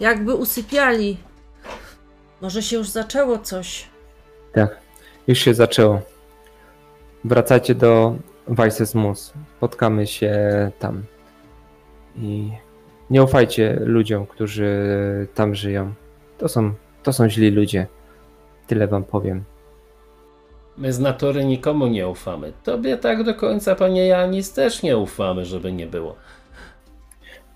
[0.00, 1.16] jakby usypiali.
[2.40, 3.86] Może się już zaczęło coś.
[4.52, 4.78] Tak,
[5.26, 6.00] już się zaczęło.
[7.24, 8.16] Wracajcie do
[8.48, 9.32] Weissesmoos.
[9.56, 10.32] Spotkamy się
[10.78, 11.02] tam.
[12.16, 12.50] I
[13.10, 14.72] nie ufajcie ludziom, którzy
[15.34, 15.94] tam żyją.
[16.38, 17.86] To są, to są źli ludzie.
[18.66, 19.44] Tyle wam powiem.
[20.76, 22.52] My z natury nikomu nie ufamy.
[22.64, 26.16] Tobie tak do końca, panie Janis, też nie ufamy, żeby nie było.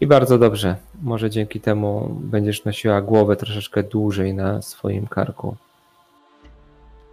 [0.00, 0.76] I bardzo dobrze.
[1.02, 5.56] Może dzięki temu będziesz nosiła głowę troszeczkę dłużej na swoim karku.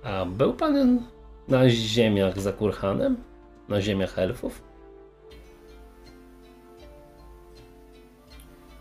[0.04, 1.04] A był pan
[1.48, 3.29] na ziemiach za Kurhanem?
[3.70, 4.62] Na ziemiach elfów?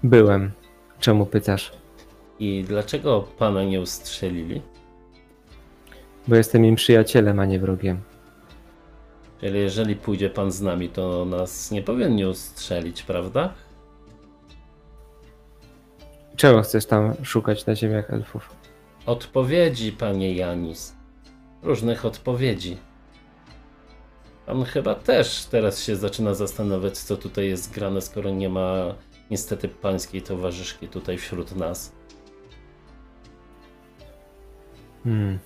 [0.03, 0.51] Byłem.
[1.01, 1.73] Czemu pytasz?
[2.39, 4.63] I dlaczego pana nie ustrzelili?
[6.29, 8.01] Bo jestem im przyjacielem, a nie wrogiem.
[9.41, 13.55] Czyli jeżeli pójdzie pan z nami, to nas nie powinien ustrzelić, prawda?
[16.37, 18.51] Czego chcesz tam szukać na ziemiach elfów?
[19.07, 20.97] Odpowiedzi, panie Janis.
[21.63, 22.77] Różnych odpowiedzi.
[24.49, 28.95] Pan chyba też teraz się zaczyna zastanawiać, co tutaj jest grane, skoro nie ma
[29.31, 31.93] niestety pańskiej towarzyszki tutaj wśród nas.
[35.05, 35.39] Hmm.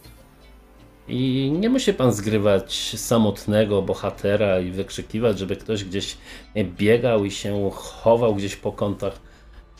[1.09, 6.17] I nie musi pan zgrywać samotnego bohatera i wykrzykiwać, żeby ktoś gdzieś
[6.57, 9.21] biegał i się chował gdzieś po kątach.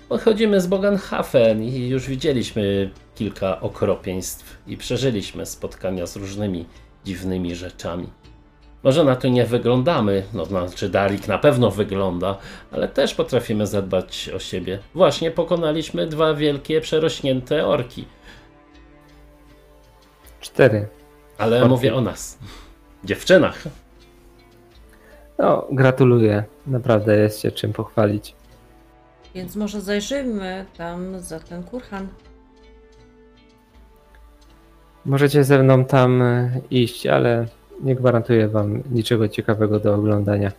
[0.09, 6.65] Pochodzimy z Bogenhafen i już widzieliśmy kilka okropieństw i przeżyliśmy spotkania z różnymi
[7.05, 8.22] dziwnymi rzeczami.
[8.83, 12.39] Może na to nie wyglądamy, no znaczy Darik na pewno wygląda,
[12.73, 14.79] ale też potrafimy zadbać o siebie.
[14.95, 18.05] Właśnie pokonaliśmy dwa wielkie, przerośnięte orki.
[20.41, 20.89] Cztery.
[21.39, 21.69] Ale Orki.
[21.69, 22.39] mówię o nas.
[23.05, 23.63] Dziewczynach.
[25.39, 26.45] No, gratuluję.
[26.67, 28.35] Naprawdę jest się czym pochwalić.
[29.35, 32.09] Więc może zajrzyjmy tam za ten kurhan.
[35.05, 37.47] Możecie ze mną tam e, iść, ale
[37.83, 40.53] nie gwarantuję wam niczego ciekawego do oglądania.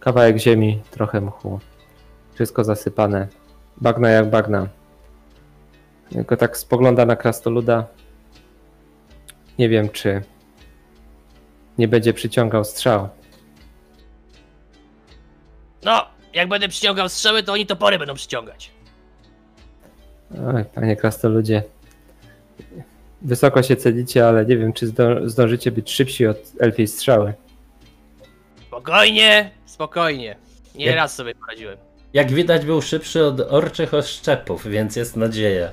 [0.00, 1.60] Kawałek ziemi, trochę mchu.
[2.34, 3.28] Wszystko zasypane.
[3.76, 4.68] Bagna jak bagna.
[6.10, 7.86] Tylko tak spogląda na krastoluda.
[9.58, 10.22] Nie wiem, czy
[11.78, 13.08] nie będzie przyciągał strzał.
[15.84, 18.70] No, jak będę przyciągał strzały, to oni topory będą przyciągać.
[20.54, 21.62] Oj, panie krastoludzie.
[23.22, 27.32] Wysoko się celicie, ale nie wiem, czy zdo- zdążycie być szybsi od elfiej strzały.
[28.66, 30.36] Spokojnie, spokojnie.
[30.74, 31.78] Nie Jak- raz sobie poradziłem.
[32.12, 35.68] Jak widać, był szybszy od orczych oszczepów, więc jest nadzieja.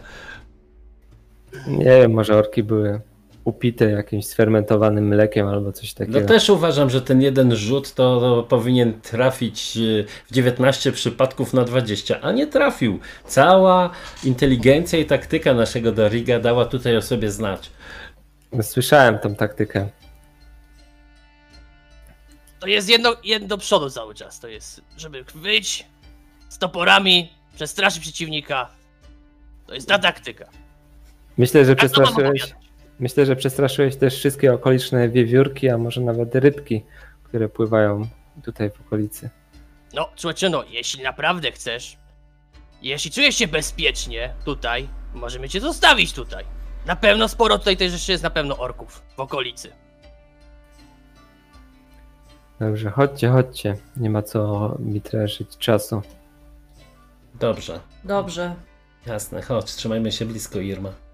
[1.68, 3.02] Nie wiem, może orki były
[3.46, 6.20] upite jakimś sfermentowanym mlekiem albo coś takiego.
[6.20, 9.82] No też uważam, że ten jeden rzut to, to powinien trafić e,
[10.28, 13.00] w 19 przypadków na 20, a nie trafił.
[13.26, 13.90] Cała
[14.24, 17.72] inteligencja i taktyka naszego Dariga dała tutaj o sobie znać.
[18.62, 19.90] Słyszałem tą taktykę.
[22.60, 24.40] To jest jedno, jedno do przodu cały czas.
[24.40, 25.86] To jest, żeby wyjść
[26.50, 28.70] z toporami, przestraszyć przeciwnika.
[29.68, 30.50] To jest ta taktyka.
[31.38, 32.56] Myślę, że przestraszyłeś.
[33.00, 36.84] Myślę, że przestraszyłeś też wszystkie okoliczne wiewiórki, a może nawet rybki,
[37.24, 38.08] które pływają
[38.44, 39.30] tutaj w okolicy.
[39.94, 41.98] No, słuchajcie, no, jeśli naprawdę chcesz,
[42.82, 46.46] jeśli czujesz się bezpiecznie tutaj, możemy cię zostawić tutaj.
[46.86, 49.72] Na pewno sporo tutaj też jeszcze jest na pewno orków w okolicy.
[52.60, 53.78] Dobrze, chodźcie, chodźcie.
[53.98, 56.02] Nie ma co mi trężyć czasu.
[57.40, 58.56] Dobrze, Dobrze,
[59.06, 61.05] jasne, chodź, trzymajmy się blisko, Irma.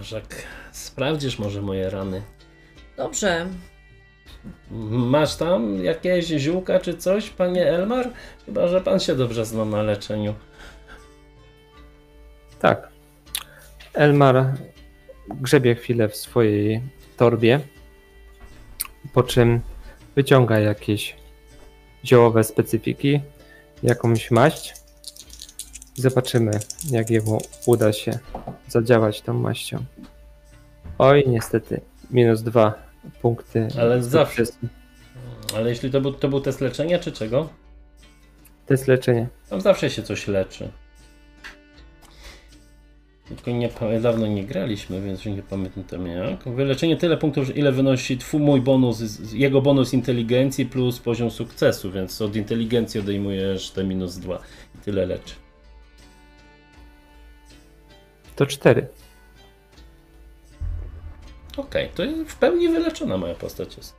[0.00, 2.22] Że jak sprawdzisz może moje rany.
[2.96, 3.46] Dobrze.
[4.90, 8.10] Masz tam jakieś ziółka czy coś, panie Elmar?
[8.46, 10.34] Chyba, że pan się dobrze zna na leczeniu.
[12.60, 12.88] Tak.
[13.94, 14.54] Elmar
[15.28, 16.82] grzebie chwilę w swojej
[17.16, 17.60] torbie,
[19.12, 19.60] po czym
[20.16, 21.16] wyciąga jakieś
[22.04, 23.20] ziołowe specyfiki,
[23.82, 24.77] jakąś maść.
[25.98, 26.50] Zobaczymy,
[26.90, 28.18] jak jemu uda się
[28.68, 29.84] zadziałać tą maścią.
[30.98, 31.80] Oj, niestety,
[32.10, 32.74] minus dwa
[33.22, 33.68] punkty.
[33.80, 34.42] Ale zawsze.
[35.56, 37.48] Ale jeśli to był, to był test leczenia, czy czego?
[38.66, 39.28] To jest leczenie.
[39.50, 40.70] Tam zawsze się coś leczy.
[43.28, 46.44] Tylko nie, dawno nie graliśmy, więc nie pamiętam jak.
[46.44, 52.22] Wyleczenie tyle punktów, ile wynosi twój mój bonus, jego bonus inteligencji plus poziom sukcesu, więc
[52.22, 54.42] od inteligencji odejmujesz te minus dwa.
[54.74, 55.34] I tyle leczy.
[58.38, 58.88] To cztery.
[61.56, 63.94] Okej, to jest w pełni wyleczona moja postać jest.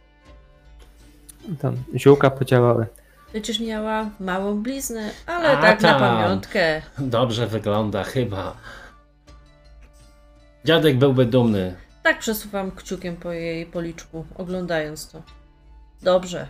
[1.62, 2.86] Tam ziółka podziałały.
[3.30, 6.00] Przecież miała małą bliznę, ale A, tak na tam.
[6.00, 6.82] pamiątkę.
[7.00, 8.58] Dobrze wygląda chyba.
[10.66, 11.76] Dziadek byłby dumny.
[12.04, 15.22] Tak przesuwam kciukiem po jej policzku, oglądając to.
[16.02, 16.48] Dobrze.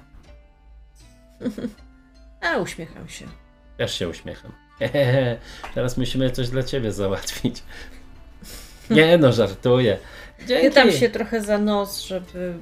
[2.53, 3.25] A uśmiecham się.
[3.77, 4.51] Też się uśmiecham.
[4.79, 5.37] Hehehe,
[5.75, 7.63] teraz musimy coś dla ciebie załatwić.
[8.89, 9.97] Nie no, żartuję.
[10.47, 10.63] Dzięki.
[10.63, 12.53] Chytam się trochę za nos, żeby.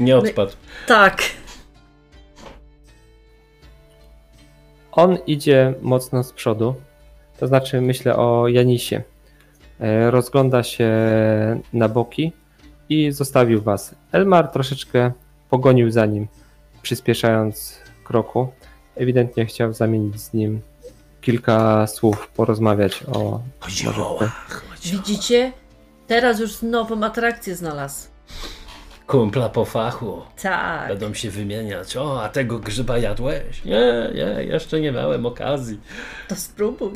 [0.00, 0.52] Nie odpadł.
[0.86, 1.22] Tak.
[4.92, 6.74] On idzie mocno z przodu,
[7.38, 9.02] to znaczy myślę o Janisie.
[9.80, 10.90] E, Rozgląda się
[11.72, 12.32] na boki
[12.88, 13.94] i zostawił was.
[14.12, 15.12] Elmar troszeczkę
[15.50, 16.28] pogonił za nim,
[16.82, 18.48] przyspieszając kroku.
[18.96, 20.60] Ewidentnie chciał zamienić z nim
[21.24, 23.40] kilka słów, porozmawiać o.
[23.62, 24.28] może tutaj-
[24.82, 25.52] Widzicie?
[26.06, 28.08] Teraz już nową atrakcję znalazł.
[29.06, 30.22] Kumpla po fachu.
[30.42, 30.88] Tak.
[30.88, 31.96] Będą się wymieniać.
[31.96, 33.64] O, a tego grzyba jadłeś?
[33.64, 35.80] Nie, nie, jeszcze nie miałem okazji.
[36.28, 36.92] To spróbuj.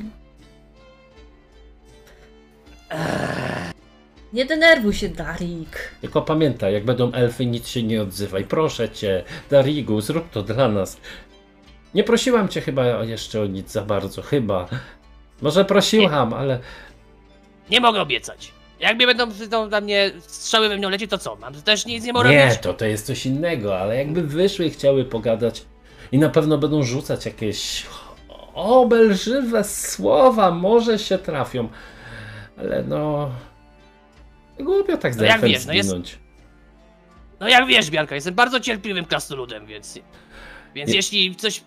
[4.32, 5.94] Nie denerwuj się, Darik.
[6.00, 8.44] Tylko pamiętaj, jak będą elfy, nic się nie odzywaj.
[8.44, 10.96] Proszę cię, Darigu, zrób to dla nas.
[11.94, 14.68] Nie prosiłam cię chyba jeszcze o nic za bardzo, chyba.
[15.42, 16.58] Może prosiłam, ale
[17.70, 18.52] Nie mogę obiecać.
[18.80, 19.28] Jak mnie będą
[19.68, 21.36] dla mnie strzały we mnie lecieć, to co?
[21.36, 22.58] Mam też nic nie mogę Nie, robić?
[22.60, 25.64] to to jest coś innego, ale jakby wyszły i chciały pogadać
[26.12, 27.86] i na pewno będą rzucać jakieś
[28.54, 31.68] obelżywe słowa, może się trafią,
[32.58, 33.30] ale no...
[34.60, 36.18] Głupio tak No jak wiesz, no jest-.
[37.40, 39.98] No jak wiesz, Bianka, jestem bardzo cierpliwym krasnoludem, więc...
[40.74, 41.64] Więc jeśli coś...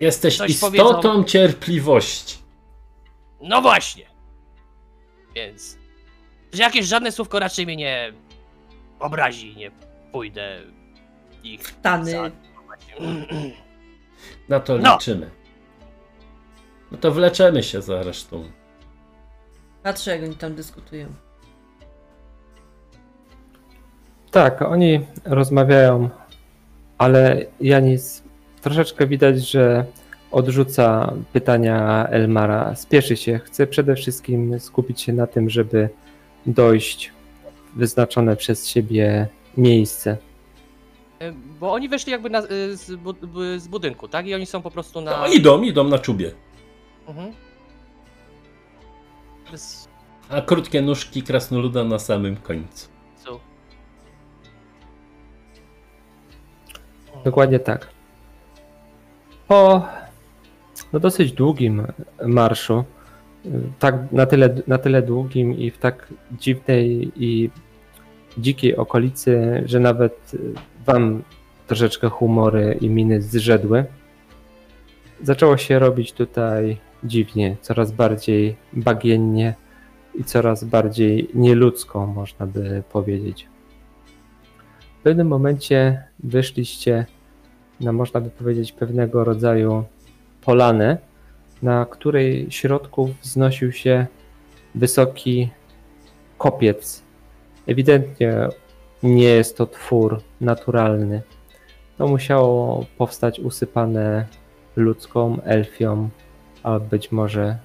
[0.00, 1.24] Jesteś coś istotą powiedzą.
[1.24, 2.38] cierpliwości.
[3.40, 4.06] No właśnie!
[5.34, 5.78] Więc...
[6.52, 8.12] Że jakieś żadne słówko raczej mnie nie
[9.00, 9.70] obrazi, nie
[10.12, 10.60] pójdę
[11.44, 12.10] ich Tany.
[12.10, 12.30] za...
[14.48, 14.92] Na to No.
[14.94, 15.30] liczymy.
[16.92, 18.50] No to wleczemy się za resztą.
[19.82, 21.08] Patrzę, jak oni tam dyskutują.
[24.30, 26.10] Tak, oni rozmawiają,
[26.98, 28.21] ale Janis
[28.62, 29.84] troszeczkę widać, że
[30.30, 32.74] odrzuca pytania Elmara.
[32.74, 35.88] Spieszy się, chce przede wszystkim skupić się na tym, żeby
[36.46, 37.12] dojść
[37.74, 40.16] w wyznaczone przez siebie miejsce.
[41.20, 42.46] E, Bo oni weszli jakby na, e,
[42.76, 43.14] z, bu,
[43.58, 44.26] z budynku, tak?
[44.26, 45.18] I oni są po prostu na.
[45.18, 46.32] No idą, idą na czubie.
[47.08, 47.32] Mhm.
[49.50, 49.88] Bez
[50.28, 52.88] A krótkie nóżki krasnoluda na samym końcu.
[53.24, 53.40] co?
[57.24, 57.88] Dokładnie tak.
[59.52, 59.82] Po
[60.92, 61.86] no dosyć długim
[62.26, 62.84] marszu
[63.78, 67.50] tak na tyle, na tyle długim i w tak dziwnej i
[68.38, 70.32] dzikiej okolicy, że nawet
[70.86, 71.22] wam
[71.66, 73.84] troszeczkę humory i miny zrzedły.
[75.22, 79.54] Zaczęło się robić tutaj dziwnie, coraz bardziej bagiennie
[80.14, 83.48] i coraz bardziej nieludzko, można by powiedzieć.
[85.00, 87.06] W pewnym momencie wyszliście
[87.82, 89.84] na, można by powiedzieć, pewnego rodzaju
[90.44, 90.98] polanę,
[91.62, 94.06] na której środku wznosił się
[94.74, 95.50] wysoki
[96.38, 97.02] kopiec.
[97.66, 98.48] Ewidentnie
[99.02, 101.22] nie jest to twór naturalny.
[101.98, 104.26] To musiało powstać usypane
[104.76, 106.08] ludzką, elfią,
[106.62, 107.58] a być może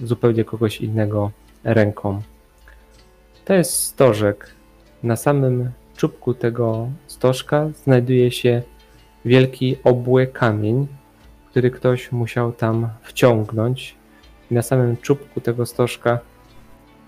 [0.00, 1.30] zupełnie kogoś innego
[1.64, 2.22] ręką.
[3.44, 4.54] To jest stożek.
[5.02, 8.62] Na samym czubku tego stożka znajduje się
[9.24, 10.86] wielki obły kamień,
[11.50, 13.96] który ktoś musiał tam wciągnąć
[14.50, 16.18] i na samym czubku tego stożka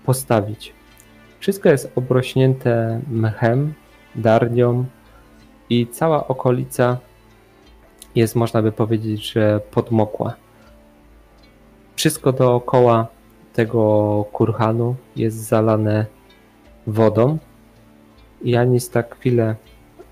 [0.05, 0.73] postawić.
[1.39, 3.73] Wszystko jest obrośnięte mchem,
[4.15, 4.85] darnią
[5.69, 6.97] i cała okolica
[8.15, 10.35] jest, można by powiedzieć, że podmokła.
[11.95, 13.07] Wszystko dookoła
[13.53, 16.05] tego kurhanu jest zalane
[16.87, 17.37] wodą.
[18.43, 19.55] Janis tak chwilę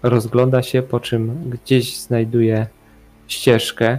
[0.06, 2.68] rozgląda się, po czym gdzieś znajduje
[3.28, 3.98] ścieżkę,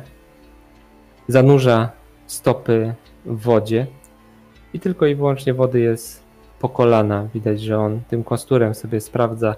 [1.29, 1.91] zanurza
[2.27, 2.95] stopy
[3.25, 3.87] w wodzie
[4.75, 6.23] i tylko i wyłącznie wody jest
[6.59, 7.29] po kolana.
[7.35, 9.57] Widać, że on tym kosturem sobie sprawdza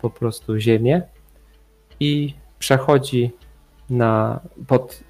[0.00, 1.02] po prostu ziemię
[2.00, 3.30] i przechodzi
[3.90, 5.04] na, pod,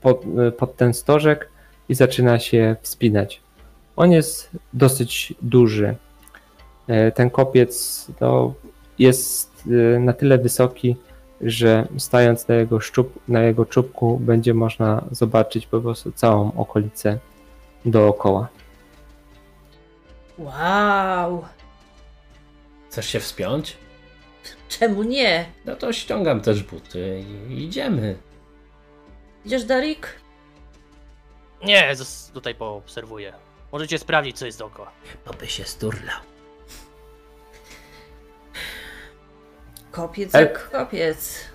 [0.00, 0.24] pod,
[0.58, 1.48] pod ten stożek
[1.88, 3.40] i zaczyna się wspinać.
[3.96, 5.96] On jest dosyć duży.
[6.86, 8.54] E, ten kopiec no,
[8.98, 10.96] jest e, na tyle wysoki,
[11.40, 17.18] że stając na jego, szczup, na jego czubku będzie można zobaczyć po prostu całą okolicę
[17.84, 18.48] dookoła.
[20.38, 21.44] Wow!
[22.88, 23.76] Chcesz się wspiąć?
[24.68, 25.46] Czemu nie?
[25.64, 28.16] No to ściągam też buty i idziemy.
[29.44, 30.20] Idziesz, Darik?
[31.64, 31.94] Nie,
[32.34, 33.32] tutaj poobserwuję.
[33.72, 34.90] Możecie sprawdzić, co jest dookoła.
[35.26, 36.20] Bo by się sturlał.
[39.90, 41.50] Kopiec E- jak kopiec.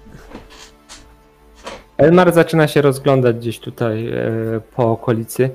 [1.97, 4.21] Elmar zaczyna się rozglądać gdzieś tutaj e,
[4.75, 5.49] po okolicy.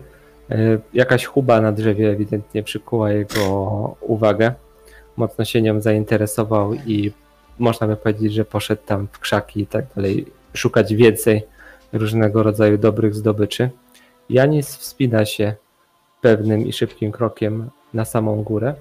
[0.50, 0.56] E,
[0.94, 4.54] jakaś chuba na drzewie ewidentnie przykuła jego uwagę.
[5.16, 7.12] Mocno się nią zainteresował i
[7.58, 11.46] można by powiedzieć, że poszedł tam w krzaki i tak dalej, szukać więcej
[11.92, 13.70] różnego rodzaju dobrych zdobyczy.
[14.30, 15.54] Janis wspina się
[16.20, 18.74] pewnym i szybkim krokiem na samą górę.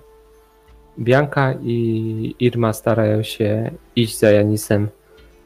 [1.00, 4.88] Bianka i Irma starają się iść za Janisem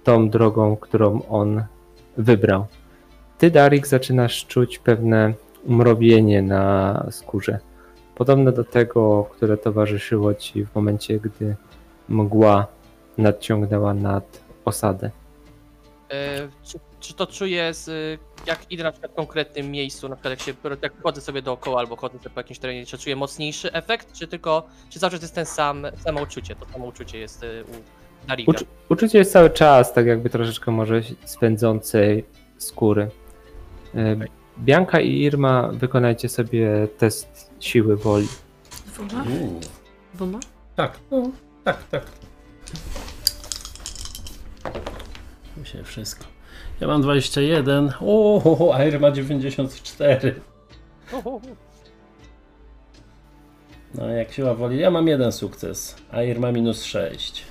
[0.04, 1.64] tą drogą, którą on
[2.18, 2.66] wybrał.
[3.38, 5.34] Ty, Darik, zaczynasz czuć pewne
[5.66, 7.60] mrowienie na skórze.
[8.16, 11.56] Podobne do tego, które towarzyszyło ci w momencie, gdy
[12.10, 12.68] mgła
[13.18, 15.12] nadciągnęła nad osadę.
[16.14, 20.32] E, czy, czy to czuję, z, jak idę na przykład w konkretnym miejscu, na przykład
[20.32, 23.74] jak się jak chodzę sobie dookoła albo chodzę sobie po jakimś terenie, czy czuję mocniejszy
[23.74, 27.44] efekt, czy tylko, czy cały czas jest ten sam, samo uczucie, to samo uczucie jest
[27.44, 28.52] y, u Dariga.
[28.52, 32.26] Uczu- uczucie jest cały czas, tak jakby troszeczkę może swędzącej
[32.58, 33.10] skóry.
[33.96, 34.16] E,
[34.60, 38.28] Bianka i Irma, wykonajcie sobie test siły woli.
[38.88, 39.26] Dwoma?
[40.14, 40.40] Dwoma?
[40.76, 41.32] Tak, no,
[41.64, 42.04] tak, tak.
[45.64, 46.26] Myślę wszystko.
[46.80, 47.94] Ja mam 21.
[48.00, 50.42] O, Air ma 94.
[51.12, 51.42] Hu, hu, hu.
[53.96, 54.80] No jak siła woli.
[54.80, 55.96] Ja mam jeden sukces.
[56.12, 57.44] Air ma minus 6.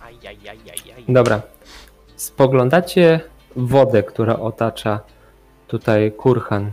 [0.00, 1.04] Aj, aj, aj, aj, aj.
[1.08, 1.42] Dobra.
[2.16, 3.20] Spoglądacie
[3.56, 5.00] wodę, która otacza
[5.68, 6.72] tutaj kurhan.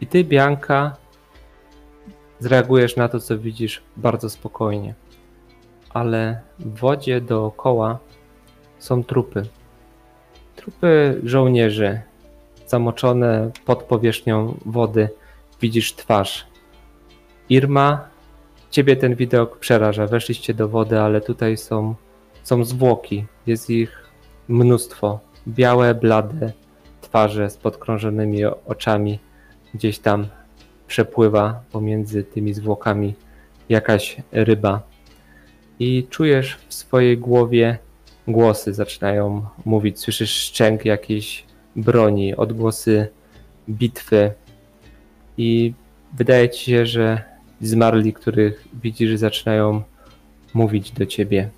[0.00, 0.96] I ty, Bianka,
[2.40, 4.94] zreagujesz na to, co widzisz bardzo spokojnie.
[5.90, 7.98] Ale w wodzie dookoła
[8.78, 9.42] są trupy.
[10.56, 12.00] Trupy żołnierzy,
[12.66, 15.08] zamoczone pod powierzchnią wody.
[15.60, 16.46] Widzisz twarz.
[17.48, 18.08] Irma,
[18.70, 20.06] ciebie ten widok przeraża.
[20.06, 21.94] Weszliście do wody, ale tutaj są,
[22.42, 23.24] są zwłoki.
[23.46, 24.10] Jest ich
[24.48, 25.20] mnóstwo.
[25.48, 26.52] Białe, blade
[27.00, 29.18] twarze z podkrążonymi oczami.
[29.74, 30.26] Gdzieś tam
[30.86, 33.14] przepływa pomiędzy tymi zwłokami
[33.68, 34.82] jakaś ryba.
[35.78, 37.78] I czujesz w swojej głowie
[38.28, 40.00] głosy zaczynają mówić.
[40.00, 41.44] Słyszysz szczęk jakiejś
[41.76, 43.08] broni, odgłosy
[43.68, 44.32] bitwy.
[45.38, 45.74] I
[46.12, 47.22] wydaje ci się, że
[47.60, 49.82] zmarli, których widzisz, zaczynają
[50.54, 51.50] mówić do ciebie.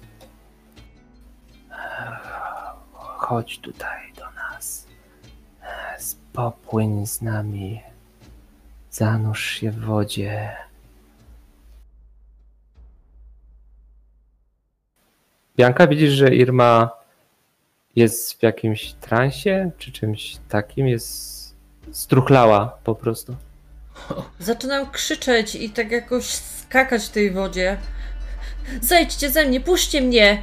[2.92, 4.86] Chodź tutaj do nas.
[6.32, 7.80] Popłyń z nami.
[8.90, 10.48] Zanurz się w wodzie.
[15.58, 16.90] Bianka, widzisz, że Irma
[17.96, 20.88] jest w jakimś transie, czy czymś takim?
[20.88, 21.38] Jest
[21.92, 23.36] struchlała po prostu.
[24.38, 27.76] Zaczynam krzyczeć i tak jakoś skakać w tej wodzie.
[28.80, 30.42] Zejdźcie ze mnie, puśćcie mnie!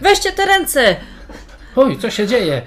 [0.00, 0.96] Weźcie te ręce!
[1.76, 2.62] Oj, co się dzieje?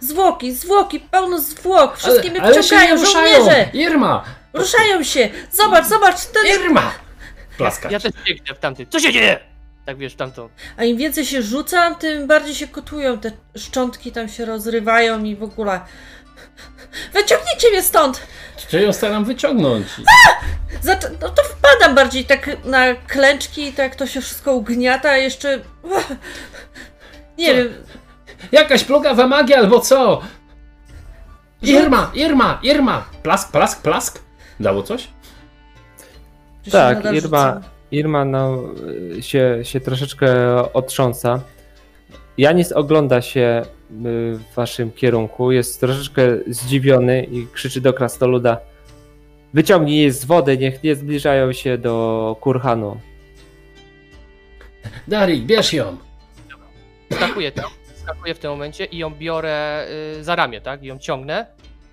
[0.00, 1.96] Zwłoki, zwłoki, pełno zwłok!
[1.96, 3.36] Wszystkie mnie ale się nie wciągają, ruszają!
[3.36, 3.68] żołnierze!
[3.72, 4.24] Irma!
[4.52, 5.28] Ruszają się!
[5.52, 6.26] Zobacz, zobacz!
[6.26, 6.46] Ten...
[6.46, 6.92] Irma!
[7.56, 7.92] Plaskać.
[7.92, 8.86] Ja też biegnę w tamtym.
[8.90, 9.48] Co się dzieje?
[9.88, 10.48] Tak wiesz, w tamtą.
[10.76, 13.18] A im więcej się rzucam, tym bardziej się kotują.
[13.18, 15.80] Te szczątki tam się rozrywają i w ogóle...
[17.12, 18.26] Wyciągnijcie mnie stąd!
[18.68, 19.86] Czy ją staram wyciągnąć?
[20.84, 25.60] Zac- no to wpadam bardziej tak na klęczki, tak to się wszystko ugniata, a jeszcze...
[27.38, 27.54] Nie Co?
[27.54, 27.68] wiem,
[28.52, 30.22] Jakaś plugawa magia albo co?
[31.62, 33.04] Irma, Irma, Irma!
[33.22, 34.18] Plask, plask, plask!
[34.60, 35.08] Dało coś?
[36.64, 37.77] czy się Tak, nadal Irma, rzucam.
[37.90, 38.62] Irma no,
[39.20, 40.28] się, się troszeczkę
[40.72, 41.40] otrząsa.
[42.38, 43.94] Janis ogląda się y,
[44.34, 48.60] w waszym kierunku, jest troszeczkę zdziwiony i krzyczy do krasnoluda
[49.54, 53.00] wyciągnij jej z wody, niech nie zbliżają się do kurhanu.
[55.08, 55.96] Darik, bierz ją!
[57.12, 57.70] Skakuję tam.
[57.94, 59.86] Skakuję w tym momencie i ją biorę
[60.18, 60.82] y, za ramię, tak?
[60.82, 61.46] I ją ciągnę.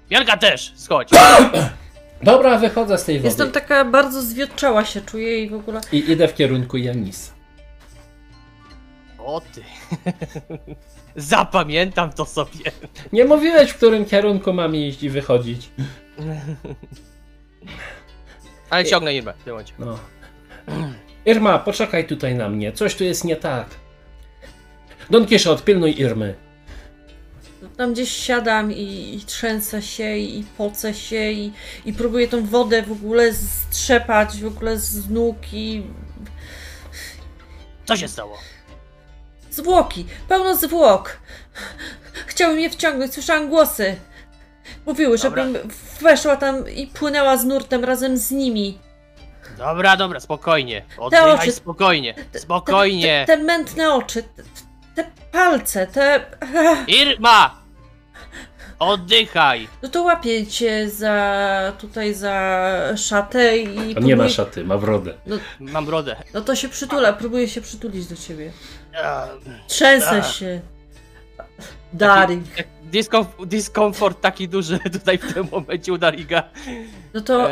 [0.09, 1.09] Bianka też, schodź.
[2.23, 3.27] Dobra, wychodzę z tej wody.
[3.27, 5.81] Jestem taka bardzo zwiotczała się czuję i w ogóle...
[5.91, 7.33] I idę w kierunku Janis.
[9.17, 9.63] O ty.
[11.15, 12.71] Zapamiętam to sobie.
[13.13, 15.69] Nie mówiłeś, w którym kierunku mam iść i wychodzić.
[18.69, 19.73] Ale ciągnę Irmę w tym momencie.
[19.79, 19.99] No.
[21.25, 22.71] Irma, poczekaj tutaj na mnie.
[22.71, 23.67] Coś tu jest nie tak.
[25.09, 26.35] Don Kiszot, pilnuj Irmy.
[27.77, 31.51] Tam gdzieś siadam i, i trzęsę się i pocę się i,
[31.85, 35.83] i próbuję tą wodę w ogóle strzepać w ogóle z nóg i
[37.85, 38.37] Co się stało?
[39.51, 41.17] zwłoki, pełno zwłok.
[42.27, 43.95] Chciały mnie wciągnąć, słyszałam głosy.
[44.85, 45.43] Mówiły, Dobra.
[45.43, 45.69] żebym
[46.01, 48.79] weszła tam i płynęła z nurtem razem z nimi.
[49.57, 50.85] Dobra, dobra, spokojnie.
[50.97, 52.13] Oddychaj oczy- spokojnie.
[52.31, 53.23] Te, Spokojnie.
[53.27, 54.43] te, te mętne oczy, te,
[54.95, 56.25] te palce, te...
[56.87, 57.64] Irma!
[58.79, 59.67] Oddychaj.
[59.83, 61.73] No to łapię cię za...
[61.79, 63.67] tutaj za szatę i...
[63.77, 65.13] On nie próbuję- ma szaty, ma brodę.
[65.59, 66.15] Mam brodę.
[66.33, 68.51] No to się przytula, próbuję się przytulić do ciebie.
[69.03, 69.27] A,
[69.67, 70.25] Trzęsę Tak.
[70.33, 70.61] się.
[71.93, 72.57] Daring.
[72.57, 76.43] Jak Diskomf- diskomfort taki duży tutaj w tym momencie u Dariga.
[77.13, 77.47] No to,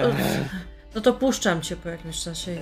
[0.96, 2.56] no to puszczam cię po jakimś czasie.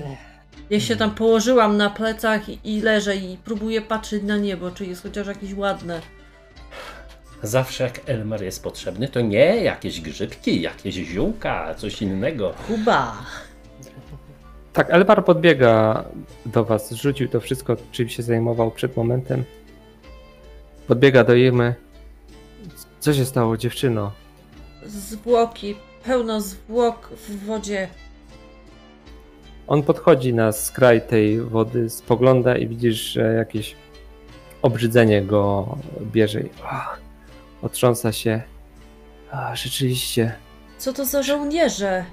[0.70, 4.86] Ja się tam położyłam na plecach i, i leżę i próbuję patrzeć na niebo, czy
[4.86, 6.02] jest chociaż jakieś ładne.
[7.44, 12.54] Zawsze jak Elmer jest potrzebny, to nie jakieś grzybki, jakieś ziółka, coś innego.
[12.68, 13.18] Kuba!
[14.74, 16.04] Tak, Elbar podbiega
[16.46, 19.44] do was, rzucił to wszystko, czym się zajmował przed momentem.
[20.88, 21.76] Podbiega do Irmy.
[23.00, 24.12] Co się stało, dziewczyno?
[24.86, 25.76] Zwłoki,
[26.06, 27.88] pełno zwłok w wodzie.
[29.68, 33.76] On podchodzi na skraj tej wody, spogląda i widzisz, że jakieś
[34.62, 36.42] obrzydzenie go bierze.
[36.42, 37.02] i, Ach,
[37.62, 38.42] otrząsa się.
[39.32, 40.36] A, rzeczywiście.
[40.78, 42.06] Co to za żołnierze?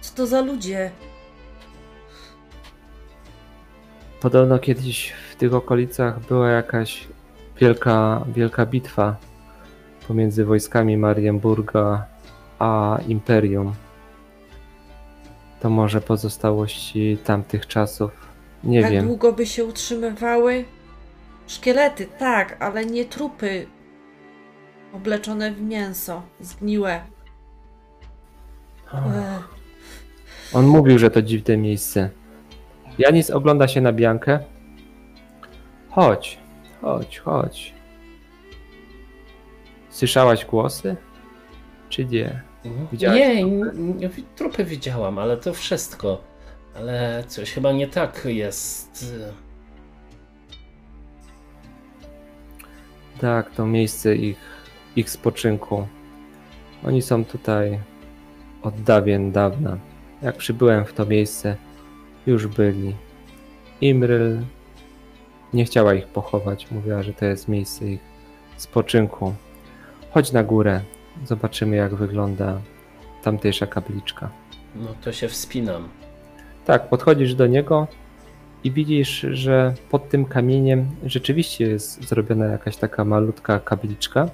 [0.00, 0.90] Co to za ludzie?
[4.20, 7.08] Podobno kiedyś w tych okolicach była jakaś
[7.60, 9.16] wielka, wielka bitwa
[10.08, 12.06] pomiędzy wojskami Marienburga
[12.58, 13.74] a Imperium.
[15.60, 18.10] To może pozostałości tamtych czasów.
[18.64, 19.06] Nie Jak wiem.
[19.06, 20.64] długo by się utrzymywały?
[21.46, 23.66] Szkielety, tak, ale nie trupy.
[24.92, 27.00] Obleczone w mięso, zgniłe.
[28.94, 29.48] Ech.
[30.52, 32.10] On mówił, że to dziwne miejsce.
[32.98, 34.38] Janis ogląda się na Biankę.
[35.90, 36.38] Chodź,
[36.80, 37.74] chodź, chodź.
[39.90, 40.96] Słyszałaś głosy?
[41.88, 42.42] Czy nie?
[42.92, 46.24] Widziałaś Nie, nie, trupy widziałam, ale to wszystko.
[46.76, 49.14] Ale coś chyba nie tak jest.
[53.20, 54.38] Tak, to miejsce ich,
[54.96, 55.86] ich spoczynku.
[56.84, 57.78] Oni są tutaj
[58.62, 59.78] od dawien dawna.
[60.22, 61.56] Jak przybyłem w to miejsce,
[62.26, 62.94] już byli.
[63.80, 64.40] Imryl
[65.54, 66.70] nie chciała ich pochować.
[66.70, 68.00] Mówiła, że to jest miejsce ich
[68.56, 69.34] spoczynku.
[70.10, 70.80] Chodź na górę.
[71.24, 72.60] Zobaczymy, jak wygląda
[73.22, 74.30] tamtejsza kapliczka.
[74.74, 75.88] No to się wspinam.
[76.64, 77.86] Tak, podchodzisz do niego
[78.64, 84.28] i widzisz, że pod tym kamieniem rzeczywiście jest zrobiona jakaś taka malutka kapliczka.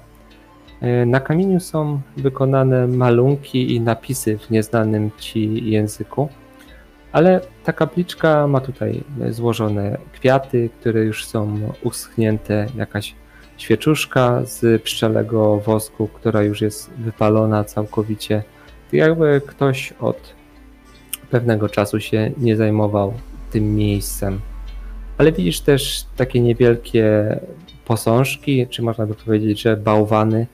[0.82, 6.28] E, Na kamieniu są wykonane malunki i napisy w nieznanym ci języku,
[7.12, 13.14] ale ta kapliczka ma tutaj złożone kwiaty, które już są uschnięte, jakaś
[13.56, 18.42] świeczuszka z pszczelego wosku, która już jest wypalona całkowicie.
[18.92, 20.34] Jakby ktoś od
[21.30, 23.14] pewnego czasu się nie zajmował
[23.50, 24.40] tym miejscem.
[25.18, 27.36] Ale widzisz też takie niewielkie
[27.84, 30.46] posążki, czy można by powiedzieć, że bałwany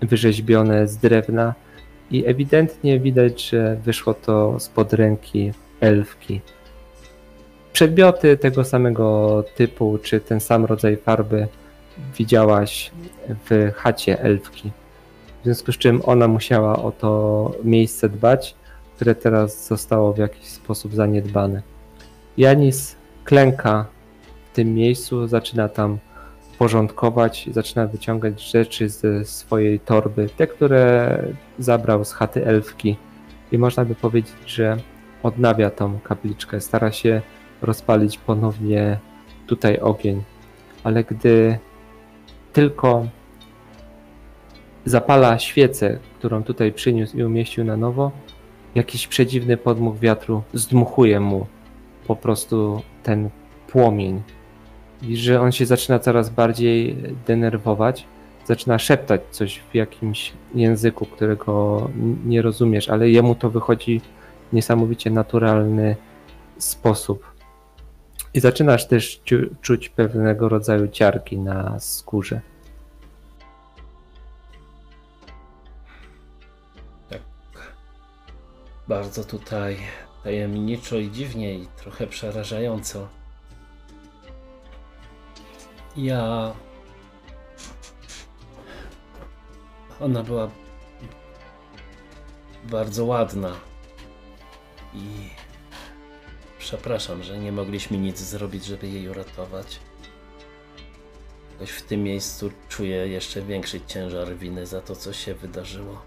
[0.00, 1.54] wyrzeźbione z drewna
[2.10, 6.40] i ewidentnie widać, że wyszło to spod ręki elfki.
[7.72, 11.48] Przedmioty tego samego typu, czy ten sam rodzaj farby
[12.18, 12.90] widziałaś
[13.50, 14.70] w chacie elfki.
[15.40, 18.54] W związku z czym ona musiała o to miejsce dbać,
[18.96, 21.62] które teraz zostało w jakiś sposób zaniedbane.
[22.36, 23.86] Janis klęka
[24.52, 25.98] w tym miejscu, zaczyna tam
[26.62, 31.18] porządkować, zaczyna wyciągać rzeczy ze swojej torby, te, które
[31.58, 32.96] zabrał z chaty elfki.
[33.52, 34.76] I można by powiedzieć, że
[35.22, 37.22] odnawia tą kapliczkę, stara się
[37.62, 38.98] rozpalić ponownie
[39.46, 40.22] tutaj ogień.
[40.84, 41.58] Ale gdy
[42.52, 43.06] tylko
[44.84, 48.10] zapala świecę, którą tutaj przyniósł i umieścił na nowo,
[48.74, 51.46] jakiś przedziwny podmuch wiatru zdmuchuje mu
[52.06, 53.30] po prostu ten
[53.68, 54.22] płomień.
[55.02, 56.96] Widzisz, że on się zaczyna coraz bardziej
[57.26, 58.06] denerwować,
[58.46, 61.88] zaczyna szeptać coś w jakimś języku, którego
[62.24, 64.00] nie rozumiesz, ale jemu to wychodzi
[64.50, 65.96] w niesamowicie naturalny
[66.58, 67.32] sposób.
[68.34, 72.40] I zaczynasz też ciu- czuć pewnego rodzaju ciarki na skórze.
[78.88, 79.76] Bardzo tutaj
[80.24, 83.21] tajemniczo i dziwnie i trochę przerażająco.
[85.96, 86.52] Ja.
[90.00, 90.50] Ona była
[92.64, 93.52] bardzo ładna.
[94.94, 95.28] I
[96.58, 99.78] przepraszam, że nie mogliśmy nic zrobić, żeby jej uratować.
[101.56, 106.02] Ktoś w tym miejscu czuje jeszcze większy ciężar winy za to, co się wydarzyło.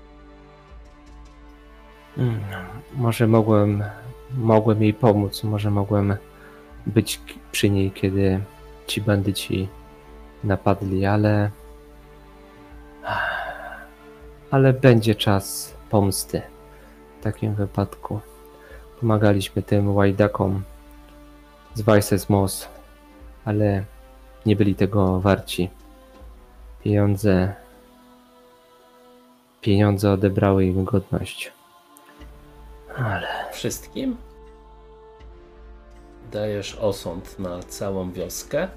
[2.17, 2.39] Mm,
[2.93, 3.83] Może mogłem,
[4.37, 6.15] mogłem jej pomóc, może mogłem
[6.85, 7.21] być
[7.51, 8.39] przy niej, kiedy
[8.87, 9.67] ci bandyci
[10.43, 11.51] napadli, ale.
[14.51, 16.41] Ale będzie czas pomsty.
[17.19, 18.19] W takim wypadku
[18.99, 20.63] pomagaliśmy tym łajdakom
[21.73, 22.69] z Vices Moss,
[23.45, 23.83] ale
[24.45, 25.69] nie byli tego warci.
[26.83, 27.53] Pieniądze.
[29.61, 31.51] Pieniądze odebrały im godność.
[32.97, 33.27] Ale.
[33.51, 34.17] Wszystkim?
[36.31, 38.67] Dajesz osąd na całą wioskę?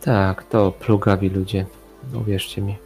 [0.00, 1.66] Tak, to plugawi ludzie.
[2.14, 2.76] Uwierzcie mi.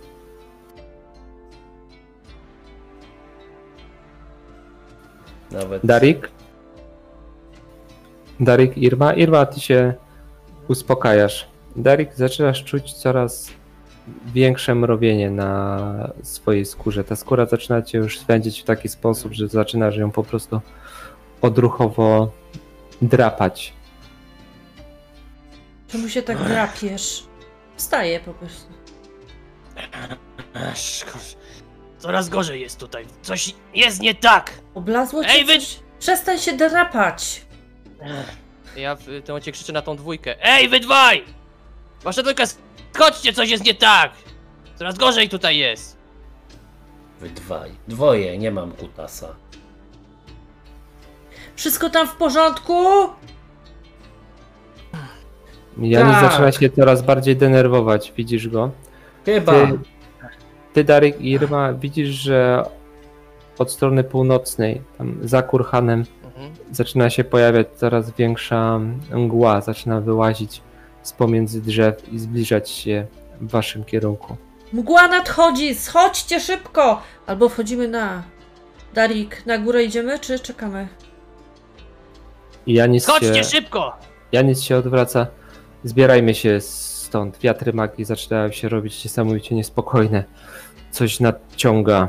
[5.51, 6.30] Nawet Darik?
[8.41, 9.12] Darik, Irma?
[9.12, 9.95] Irma, ty się
[10.68, 11.49] uspokajasz.
[11.76, 13.51] Darik, zaczynasz czuć coraz
[14.26, 17.05] większe mrowienie na swojej skórze.
[17.05, 20.61] Ta skóra zaczyna cię już swędzić w taki sposób, że zaczynasz ją po prostu
[21.43, 22.30] odruchowo
[23.03, 23.72] drapać.
[25.88, 27.24] Czemu się tak drapiesz?
[27.76, 28.72] Wstaję po prostu.
[31.12, 31.36] Kurz-
[31.99, 33.07] Coraz gorzej jest tutaj.
[33.22, 34.53] Coś jest nie tak.
[34.74, 35.78] Oblazło cię Ej, wy- coś?
[35.99, 37.43] Przestań się drapać!
[38.01, 38.36] Ech.
[38.76, 40.36] Ja w tym momencie krzyczę na tą dwójkę.
[40.45, 41.24] Ej, wy dwaj!
[42.03, 42.43] Wasza tylko
[42.99, 44.12] chodźcie, coś jest nie tak.
[44.76, 45.97] Coraz gorzej tutaj jest.
[47.20, 47.70] wy dwaj.
[47.88, 49.34] Dwoje, nie mam kutasa.
[51.57, 52.74] Wszystko tam w porządku?
[55.78, 56.30] Janis Tak.
[56.30, 58.70] zaczyna się coraz bardziej denerwować, widzisz go.
[59.24, 59.53] Chyba.
[59.53, 59.78] Ty,
[60.72, 62.64] ty Darek i Irma, widzisz, że
[63.59, 66.05] od strony północnej, tam za Kurhanem,
[66.36, 66.53] Mhm.
[66.70, 68.80] zaczyna się pojawiać coraz większa
[69.11, 70.62] mgła, zaczyna wyłazić
[71.03, 73.07] z pomiędzy drzew i zbliżać się
[73.40, 74.36] w waszym kierunku.
[74.72, 75.74] Mgła nadchodzi!
[75.74, 77.03] Schodźcie szybko!
[77.26, 78.22] Albo wchodzimy na...
[78.94, 80.88] Darik, na górę idziemy, czy czekamy?
[82.66, 83.96] I Janis Chodźcie się, szybko!
[84.32, 85.26] Janis się odwraca.
[85.84, 87.38] Zbierajmy się stąd.
[87.38, 90.24] Wiatry magii zaczynają się robić niesamowicie niespokojne.
[90.90, 92.08] Coś nadciąga.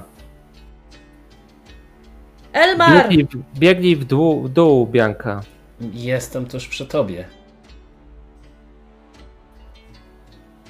[2.54, 2.92] Elmar!
[3.10, 5.42] Biegnij, w- biegnij w dół, w dół, Bianka.
[5.94, 7.26] Jestem tuż przy tobie.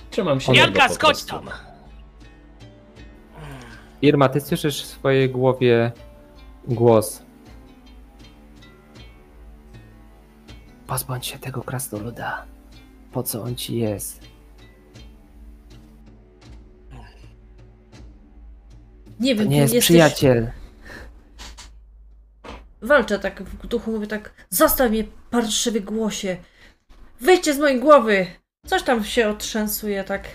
[0.09, 0.51] Trzymam się
[0.87, 1.49] po skocz tam!
[4.01, 5.91] Irma, ty słyszysz w swojej głowie
[6.67, 7.23] głos.
[10.87, 12.45] Pozbądź się tego krasnoluda.
[13.11, 14.19] Po co on ci jest?
[19.19, 19.85] Nie To wiem, nie jest jesteś.
[19.87, 20.51] przyjaciel.
[22.81, 26.37] Walczę tak w duchu, mówię tak, zostaw mnie parszywy głosie.
[27.21, 28.25] Wyjdźcie z mojej głowy.
[28.67, 30.27] Coś tam się otrzęsuje tak.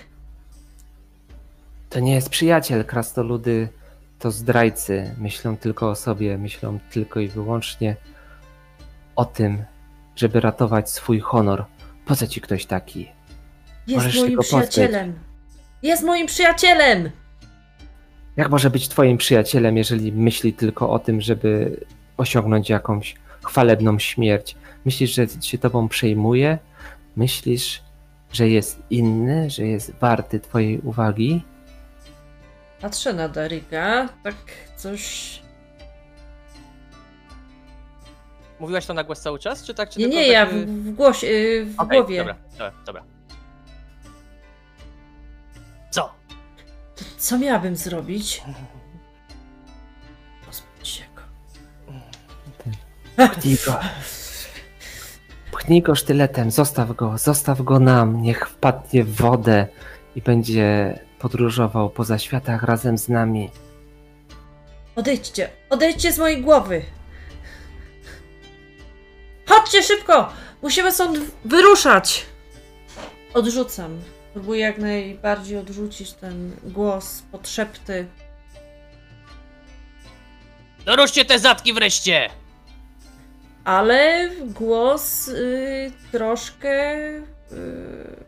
[1.91, 2.85] To nie jest przyjaciel.
[2.85, 3.69] Krasnoludy
[4.19, 5.15] to zdrajcy.
[5.19, 7.97] Myślą tylko o sobie, myślą tylko i wyłącznie
[9.17, 9.65] o tym,
[10.19, 11.65] żeby ratować swój honor.
[12.07, 13.01] Po co ci ktoś taki?
[13.87, 15.19] Jest Możesz moim przyjacielem.
[15.83, 17.11] Jest moim przyjacielem!
[18.37, 21.81] Jak może być twoim przyjacielem, jeżeli myśli tylko o tym, żeby
[22.17, 23.15] osiągnąć jakąś
[23.45, 24.57] chwalebną śmierć?
[24.85, 26.59] Myślisz, że się tobą przejmuje?
[27.17, 27.83] Myślisz,
[28.33, 31.43] że jest inny, że jest warty twojej uwagi?
[32.81, 34.35] Patrzę na Darika, tak
[34.77, 35.43] coś...
[38.61, 39.91] Mówiłaś to na głos cały czas, czy tak?
[39.91, 42.19] Czy Nie, nie, tak, ja w, w, głosie, y, w okej, głowie.
[42.19, 43.03] Dobra, dobra, dobra.
[45.91, 46.15] Co?
[47.19, 48.43] Co miałabym zrobić?
[50.47, 51.23] Pozbyć się go.
[53.29, 53.79] Pchnij go.
[55.53, 59.67] Pchnij go sztyletem, zostaw go, zostaw go nam, niech wpadnie w wodę
[60.17, 63.51] i będzie podróżował po zaświatach razem z nami.
[64.97, 66.83] Odejdźcie, odejdźcie z mojej głowy.
[69.49, 70.33] Chodźcie szybko!
[70.63, 72.27] Musimy stąd wyruszać!
[73.35, 74.01] Odrzucam.
[74.33, 78.07] Próbuję jak najbardziej odrzucić ten głos, podszepty.
[80.85, 82.31] Doruszcie te zatki wreszcie!
[83.65, 86.99] Ale głos y, troszkę.
[87.09, 88.25] Y,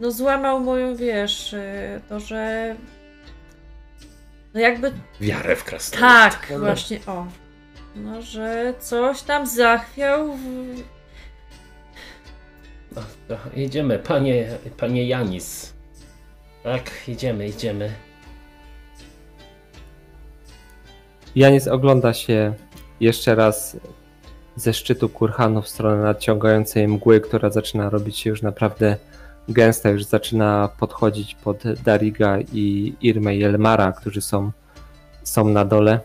[0.00, 2.76] no, złamał moją, wiesz, y, to, że.
[4.54, 4.92] No, jakby.
[5.20, 6.00] Wiarę w krasnolud.
[6.00, 7.26] Tak, właśnie, o.
[7.96, 10.36] No, że coś tam zachwiał.
[10.36, 10.82] W...
[12.96, 15.74] No, to jedziemy, panie, panie Janis.
[16.62, 17.92] Tak, jedziemy, idziemy.
[21.36, 22.54] Janis ogląda się
[23.00, 23.76] jeszcze raz
[24.56, 28.96] ze szczytu kurhanu w stronę nadciągającej mgły, która zaczyna robić się już naprawdę
[29.48, 34.50] gęsta, już zaczyna podchodzić pod Dariga i Irmę i Elmara, którzy są,
[35.22, 36.00] są na dole.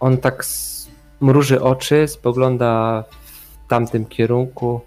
[0.00, 0.44] On tak
[1.20, 3.04] mruży oczy, spogląda
[3.66, 4.80] w tamtym kierunku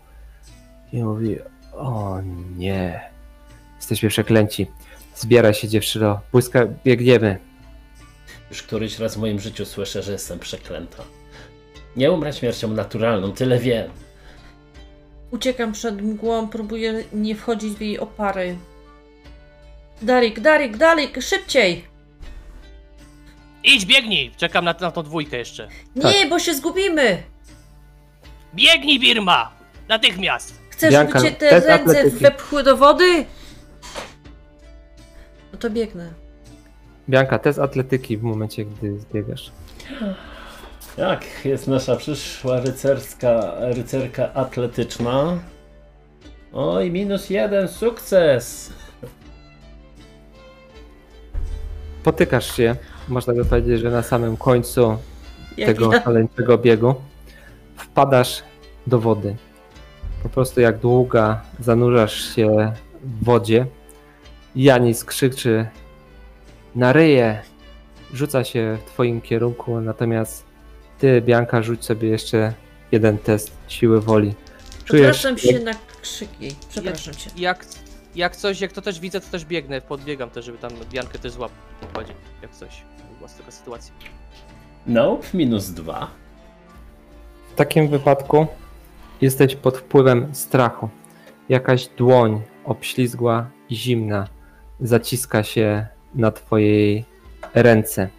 [0.93, 1.38] i mówi:
[1.74, 2.18] O
[2.57, 3.01] nie,
[3.78, 4.68] jesteśmy przeklęci.
[5.16, 7.38] Zbiera się dziewczyno, błyska, biegniemy.
[8.49, 11.03] Już któryś raz w moim życiu słyszę, że jestem przeklęta.
[11.95, 13.91] Nie umrę śmiercią naturalną, tyle wiem.
[15.32, 18.57] Uciekam przed mgłą, próbuję nie wchodzić w jej opary.
[20.01, 21.92] Darik, Darik, Darik, szybciej!
[23.64, 24.32] Idź, biegnij!
[24.38, 25.68] Czekam na, na tą dwójkę jeszcze.
[25.95, 27.24] Nie, bo się zgubimy!
[28.55, 29.51] Biegnij, Birma!
[29.88, 30.59] Natychmiast!
[30.70, 32.24] Chcesz, Bianka, żeby cię te test ręce atletyki.
[32.24, 33.26] wepchły do wody?
[35.53, 36.14] No to biegnę.
[37.09, 39.51] Bianka, test atletyki w momencie, gdy zbiegasz.
[40.97, 45.38] Jak jest nasza przyszła rycerska, rycerka atletyczna?
[46.53, 48.74] Oj, minus jeden, sukces!
[52.03, 52.76] Potykasz się,
[53.07, 54.97] można by powiedzieć, że na samym końcu
[55.57, 56.03] Jak tego ja.
[56.03, 56.95] szaleńczego biegu
[57.75, 58.43] wpadasz
[58.87, 59.35] do wody.
[60.23, 62.73] Po prostu jak długa zanurzasz się
[63.03, 63.65] w wodzie.
[64.55, 65.67] Janis krzyczy
[66.75, 67.41] na ryję,
[68.13, 70.45] rzuca się w twoim kierunku, natomiast
[70.99, 72.53] ty, Bianka, rzuć sobie jeszcze
[72.91, 74.33] jeden test siły woli.
[74.85, 76.55] Czujesz, Przepraszam się na krzyk jej.
[76.69, 77.29] Przepraszam cię.
[77.37, 77.65] Jak,
[78.15, 81.31] jak coś, jak to też widzę, to też biegnę, podbiegam też, żeby tam Biankę też
[81.31, 82.07] złapać.
[82.41, 82.83] Jak coś,
[83.24, 83.93] była z tego sytuacji.
[84.88, 86.07] Nope, minus dwa.
[87.51, 88.47] W takim wypadku
[89.21, 90.89] jesteś pod wpływem strachu.
[91.49, 94.28] Jakaś dłoń obślizgła i zimna
[94.80, 97.05] zaciska się na twojej
[97.53, 98.09] ręce.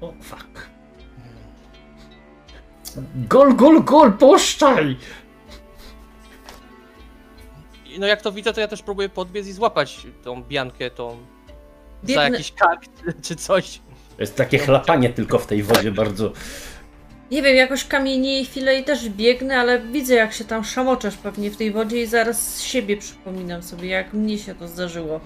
[0.00, 0.68] O, fuck.
[3.28, 4.96] Gol, gol, gol, puszczaj!
[7.98, 11.16] No jak to widzę, to ja też próbuję podbiec i złapać tą Biankę, tą
[12.02, 12.82] za jakiś kark
[13.24, 13.80] czy- coś.
[14.16, 16.32] To jest takie chlapanie tylko w tej wodzie bardzo.
[17.30, 21.50] Nie wiem, jakoś kamienieje chwilę i też biegnę, ale widzę jak się tam szamoczesz pewnie
[21.50, 25.20] w tej wodzie i zaraz z siebie przypominam sobie, jak mnie się to zdarzyło.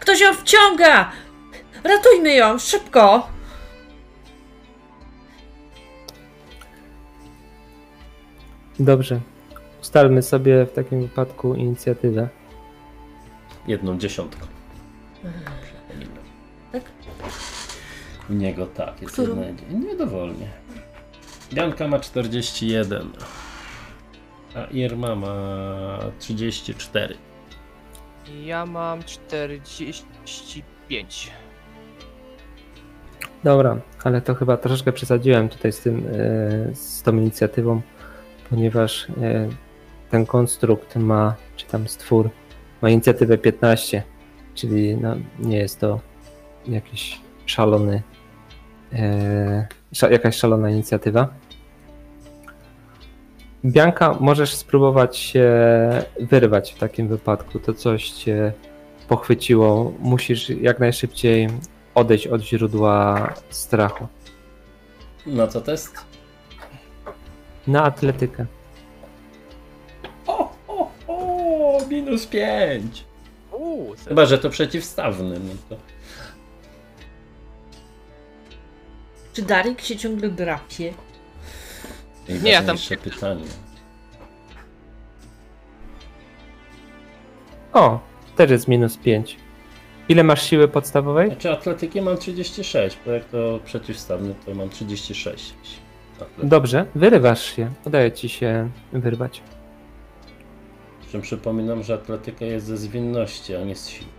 [0.00, 1.12] Ktoś ją wciąga!
[1.84, 3.28] Ratujmy ją, szybko!
[8.78, 9.20] Dobrze.
[9.88, 12.28] Ustalmy sobie w takim wypadku inicjatywę.
[13.66, 14.46] Jedną dziesiątką.
[16.72, 16.82] Tak?
[18.30, 19.42] U niego tak, jest Którą?
[19.42, 20.48] jedna niedowolnie.
[21.52, 23.10] Bianka ma 41.
[24.54, 27.14] A Irma ma 34.
[28.44, 31.30] Ja mam 45.
[33.44, 36.02] Dobra, ale to chyba troszeczkę przesadziłem tutaj z tym, e,
[36.74, 37.80] z tą inicjatywą,
[38.50, 39.48] ponieważ e,
[40.10, 42.30] ten konstrukt ma, czy tam stwór,
[42.82, 44.02] ma inicjatywę 15,
[44.54, 46.00] czyli no, nie jest to
[46.66, 48.02] jakiś szalony,
[48.92, 49.66] e,
[50.10, 51.28] jakaś szalona inicjatywa.
[53.64, 55.50] Bianka, możesz spróbować się
[56.20, 57.58] wyrwać w takim wypadku.
[57.58, 58.52] To coś cię
[59.08, 59.92] pochwyciło.
[59.98, 61.48] Musisz jak najszybciej
[61.94, 64.06] odejść od źródła strachu.
[65.26, 65.96] Na co test?
[67.66, 68.46] Na atletykę.
[72.08, 73.04] Minus 5.
[73.52, 75.40] Uuu, Chyba, że to przeciwstawny.
[75.40, 75.76] No to...
[79.32, 80.94] Czy Darik się ciągle drapie?
[82.42, 83.44] Nie, ja tam- pytanie.
[87.72, 88.00] O,
[88.36, 89.36] też jest minus 5.
[90.08, 91.28] Ile masz siły podstawowej?
[91.28, 95.54] Znaczy atletyki mam 36, bo jak to przeciwstawny to mam 36.
[96.14, 96.48] Atletyki.
[96.48, 97.70] Dobrze, wyrywasz się.
[97.84, 99.42] Udaje ci się wyrwać.
[101.08, 104.10] Przy czym przypominam, że atletyka jest ze zwinności, a nie z siły.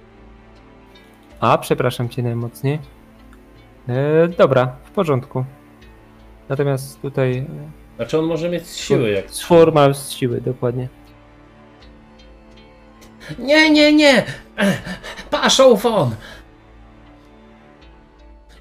[1.40, 2.80] A, przepraszam cię najmocniej.
[3.88, 5.46] E, dobra, w porządku.
[6.50, 7.46] Natomiast tutaj e,
[7.96, 9.30] Znaczy on może mieć z siły jak...
[9.30, 10.88] stwór ma z siły, dokładnie.
[13.40, 14.24] Nie, nie, nie!
[15.32, 16.16] Paszą won!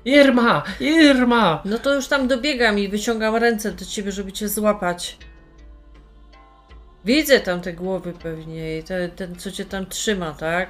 [0.05, 0.62] Irma!
[0.81, 1.62] Irma!
[1.64, 5.18] No to już tam dobiegam i wyciągam ręce do ciebie, żeby cię złapać.
[7.05, 10.68] Widzę tam te głowy pewnie i ten, ten co cię tam trzyma, tak?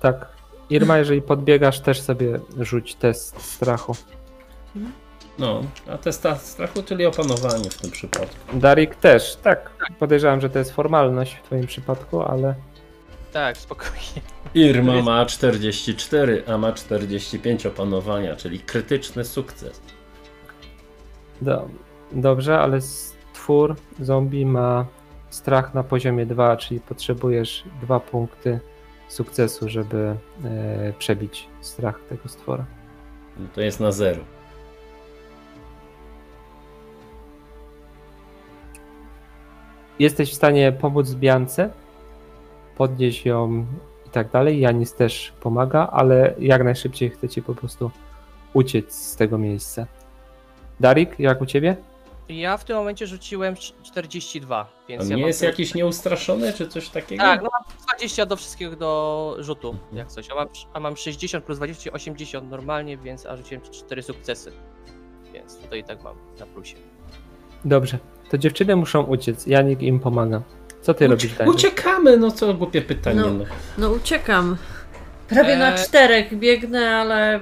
[0.00, 0.26] Tak.
[0.70, 3.96] Irma, jeżeli podbiegasz, też sobie rzuć test strachu.
[5.38, 8.36] No, a testa strachu, czyli opanowanie w tym przypadku.
[8.58, 9.70] Darik też, tak.
[9.98, 12.54] Podejrzewam, że to jest formalność w twoim przypadku, ale
[13.32, 14.22] Tak, spokojnie.
[14.54, 19.80] Irma ma 44, a ma 45 opanowania, czyli krytyczny sukces.
[21.42, 21.68] do,
[22.12, 22.78] dobrze, ale
[23.40, 24.86] stwór zombie ma
[25.30, 28.60] strach na poziomie 2, czyli potrzebujesz dwa punkty
[29.08, 32.64] sukcesu, żeby e, przebić strach tego stwora.
[33.38, 34.20] No to jest na zero.
[39.98, 41.70] Jesteś w stanie pomóc Biance,
[42.76, 43.66] podnieść ją
[44.06, 44.60] i tak dalej.
[44.60, 47.90] Janis też pomaga, ale jak najszybciej chcecie po prostu
[48.52, 49.86] uciec z tego miejsca.
[50.80, 51.89] Darik, jak u ciebie?
[52.30, 56.68] Ja w tym momencie rzuciłem 42, więc On ja nie jest tylko- jakiś nieustraszony, czy
[56.68, 57.22] coś takiego?
[57.22, 59.96] Tak, no mam 20 do wszystkiego do rzutu, Mhm.
[59.96, 60.30] jak coś.
[60.30, 64.52] A mam, a mam 60 plus 20, 80 normalnie, więc a rzuciłem 4 sukcesy.
[65.34, 66.76] Więc tutaj i tak mam na plusie.
[67.64, 67.98] Dobrze,
[68.30, 69.46] to dziewczyny muszą uciec.
[69.46, 70.42] Janik im pomaga.
[70.82, 71.54] Co ty robisz, Danik?
[71.54, 73.20] Uciekamy, no co głupie pytanie.
[73.20, 73.30] No.
[73.30, 73.44] No.
[73.78, 74.56] No uciekam.
[75.28, 75.78] Prawie na Eee.
[75.84, 77.40] czterech biegnę, ale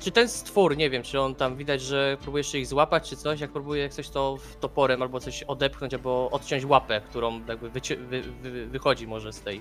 [0.00, 3.16] Czy ten stwór, nie wiem, czy on tam widać, że próbuje jeszcze ich złapać, czy
[3.16, 7.96] coś, jak próbuje coś to toporem albo coś odepchnąć, albo odciąć łapę, którą jakby wyci-
[7.96, 9.60] wy, wy, wychodzi może z tej,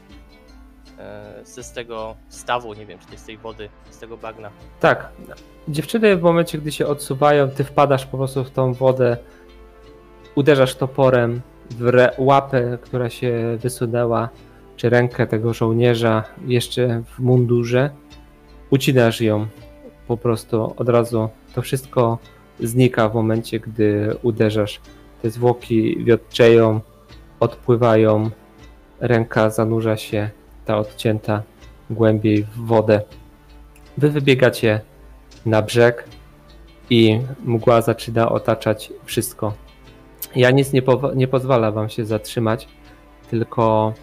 [1.00, 4.18] e, z, z tego stawu, nie wiem, czy to jest z tej wody, z tego
[4.18, 4.50] bagna.
[4.80, 5.10] Tak.
[5.68, 9.18] Dziewczyny w momencie, gdy się odsuwają, ty wpadasz po prostu w tą wodę,
[10.36, 14.30] uderzasz toporem w re- łapę, która się wysunęła,
[14.76, 17.90] czy rękę tego żołnierza jeszcze w mundurze,
[18.70, 19.48] ucinasz ją
[20.10, 21.30] po prostu od razu.
[21.56, 22.18] To wszystko
[22.60, 24.82] znika w momencie, gdy uderzasz.
[25.22, 26.82] Te zwłoki wiotczeją,
[27.40, 28.30] odpływają,
[29.00, 30.30] ręka zanurza się,
[30.66, 31.44] ta odcięta
[31.90, 33.02] głębiej w wodę.
[33.98, 34.82] Wy wybiegacie
[35.46, 36.04] na brzeg
[36.90, 39.54] i mgła zaczyna otaczać wszystko.
[40.36, 42.68] Ja nic nie, powa- nie pozwala wam się zatrzymać,
[43.30, 43.94] tylko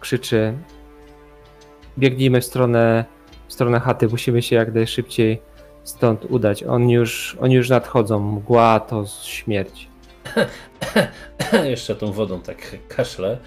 [0.00, 0.54] krzyczy
[1.98, 3.04] biegnijmy w stronę,
[3.50, 5.42] w stronę chaty, musimy się jak najszybciej
[5.84, 6.62] stąd udać.
[6.64, 9.88] Oni już, oni już nadchodzą, mgła to śmierć.
[11.64, 13.38] Jeszcze tą wodą tak kaszle.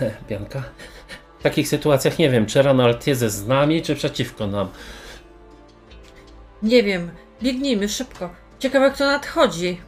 [0.28, 0.62] Bianka.
[1.38, 4.68] W takich sytuacjach nie wiem, czy Ranald jest z nami, czy przeciwko nam.
[6.62, 7.10] nie wiem.
[7.42, 8.30] Biegnijmy szybko.
[8.58, 9.80] Ciekawe kto nadchodzi.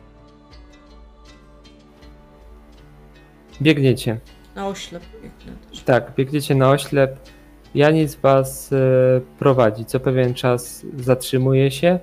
[3.62, 4.20] Biegniecie.
[4.54, 5.80] Na oślep biegnę też.
[5.80, 7.18] Tak, biegniecie na oślep.
[7.74, 8.76] Janic was e,
[9.38, 9.84] prowadzi.
[9.84, 11.98] Co pewien czas zatrzymuje się.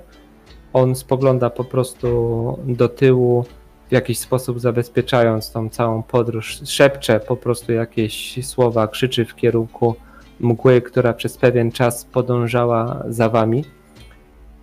[0.73, 3.45] On spogląda po prostu do tyłu,
[3.89, 6.59] w jakiś sposób zabezpieczając tą całą podróż.
[6.65, 9.95] Szepcze po prostu jakieś słowa, krzyczy w kierunku
[10.39, 13.65] mgły, która przez pewien czas podążała za wami.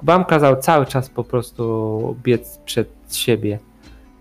[0.02, 3.58] Wam kazał cały czas po prostu biec przed siebie.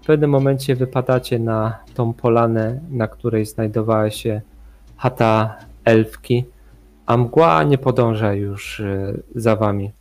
[0.01, 4.41] W pewnym momencie wypadacie na tą polanę, na której znajdowała się
[4.97, 6.45] chata elfki,
[7.05, 9.91] a mgła nie podąża już e, za wami.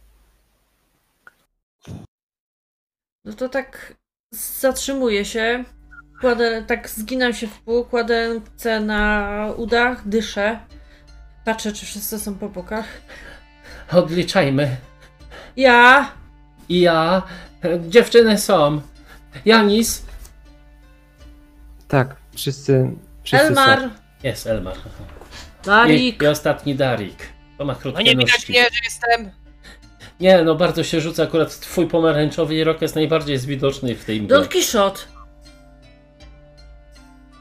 [3.24, 3.94] No to tak
[4.30, 5.64] zatrzymuję się.
[6.20, 10.58] Kładę, tak zginam się w pół, kładę ręce na udach, dyszę.
[11.44, 12.86] Patrzę, czy wszyscy są po bokach.
[13.92, 14.76] Odliczajmy.
[15.56, 16.12] Ja!
[16.68, 17.22] I ja.
[17.88, 18.80] Dziewczyny są.
[19.44, 20.06] Janis.
[21.88, 22.90] Tak, wszyscy,
[23.22, 23.80] wszyscy Elmar!
[23.80, 23.90] są.
[24.22, 24.76] Jest Elmar.
[25.64, 26.22] Darik!
[26.22, 27.16] I ostatni Darik.
[27.58, 29.30] To ma krótkie No nie widać mnie, że jestem.
[30.20, 31.22] Nie, no bardzo się rzuca.
[31.22, 34.38] Akurat twój pomarańczowy rok jest najbardziej jest widoczny w tej mgle.
[34.38, 35.00] Don Quixote!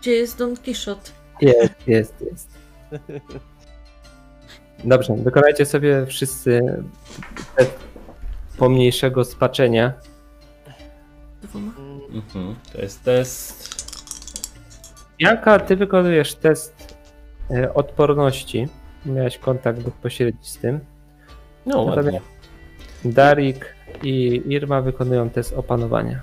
[0.02, 1.12] Gdzie jest Don Quixote?
[1.42, 2.50] Jest, jest, jest.
[4.84, 6.62] Dobrze, wykonajcie sobie wszyscy
[7.56, 7.72] test
[8.58, 9.94] pomniejszego spaczenia.
[11.42, 11.72] Dwoma.
[12.14, 12.56] Mhm.
[12.74, 13.82] To jest test.
[15.20, 16.81] Janka, ty wykonujesz test
[17.74, 18.68] odporności.
[19.06, 20.80] Miałeś kontakt bezpośredni z tym.
[21.66, 22.22] No ładnie.
[23.06, 26.22] Darik i Irma wykonują test opanowania.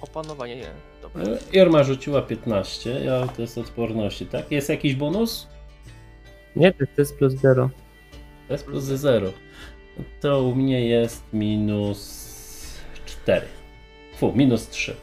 [0.00, 0.70] Opanowanie, nie.
[1.02, 1.24] Dobra.
[1.24, 4.50] E, Irma rzuciła 15, ja test odporności, tak?
[4.50, 5.48] Jest jakiś bonus?
[6.56, 7.70] Nie, to jest test plus 0.
[8.48, 9.32] Test plus 0.
[10.20, 12.24] To u mnie jest minus
[13.04, 13.46] 4.
[14.16, 14.96] Fu, minus 3.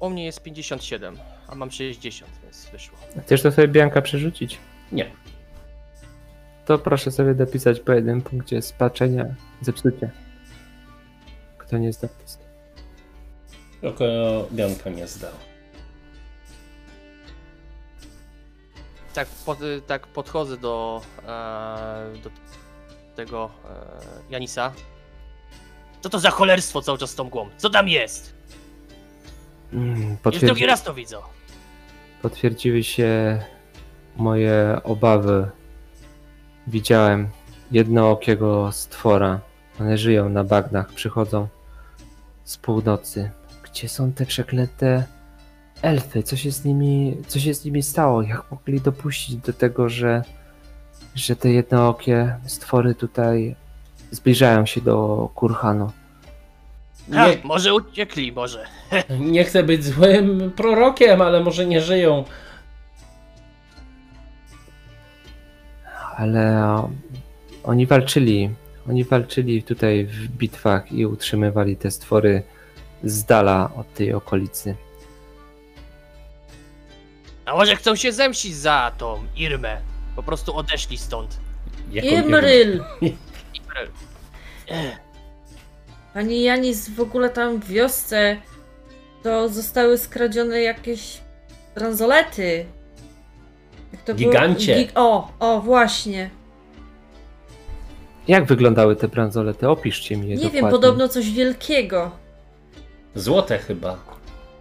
[0.00, 1.16] U mnie jest 57,
[1.48, 2.98] a mam 60, więc wyszło.
[3.22, 4.58] Chcesz to sobie Bianka przerzucić?
[4.92, 5.10] Nie.
[6.64, 9.24] To proszę sobie dopisać po jednym punkcie spaczenia
[9.60, 10.10] zepsucie.
[11.58, 12.44] Kto nie zdał testu.
[13.80, 14.04] Tylko
[14.52, 15.32] Bianka nie zdał.
[19.14, 22.30] Tak, pod, tak podchodzę do, e, do
[23.16, 24.72] tego e, Janisa.
[26.00, 27.48] Co to za cholerstwo cały czas z tą mgłą?
[27.56, 28.34] Co tam jest?
[29.72, 31.16] Mm, Już drugi raz to widzę.
[32.22, 33.40] Potwierdziły się
[34.16, 35.50] moje obawy.
[36.66, 37.28] Widziałem
[37.70, 39.40] jednookiego stwora.
[39.80, 41.48] One żyją na bagnach, przychodzą
[42.44, 43.30] z północy.
[43.62, 45.04] Gdzie są te przeklęte
[45.82, 46.22] elfy?
[46.22, 48.22] Co się z nimi, co się z nimi stało?
[48.22, 50.22] Jak mogli dopuścić do tego, że,
[51.14, 53.56] że te jednookie stwory tutaj
[54.10, 55.90] zbliżają się do Kurhanu?
[57.14, 58.64] Ha, Nie, może uciekli, może.
[59.20, 62.24] nie chcę być złym prorokiem, ale może nie żyją.
[66.16, 66.82] Ale
[67.64, 68.50] oni walczyli.
[68.88, 72.42] Oni walczyli tutaj w bitwach i utrzymywali te stwory
[73.04, 74.76] z dala od tej okolicy.
[77.44, 79.80] A może chcą się zemścić za tą Irmę?
[80.16, 81.38] Po prostu odeszli stąd.
[81.92, 82.84] Jaką Imryl!
[84.68, 84.98] Ech,
[86.18, 88.36] Pani Janis w ogóle tam w wiosce
[89.22, 91.20] to zostały skradzione jakieś
[91.74, 92.64] bransolety.
[93.92, 94.30] Jak to było?
[94.30, 94.74] Gigancie.
[94.76, 96.30] Gig- o, o, właśnie.
[98.28, 99.68] Jak wyglądały te bransolety?
[99.68, 100.60] Opiszcie mi je Nie dokładnie.
[100.60, 102.10] wiem, podobno coś wielkiego.
[103.14, 103.96] Złote chyba.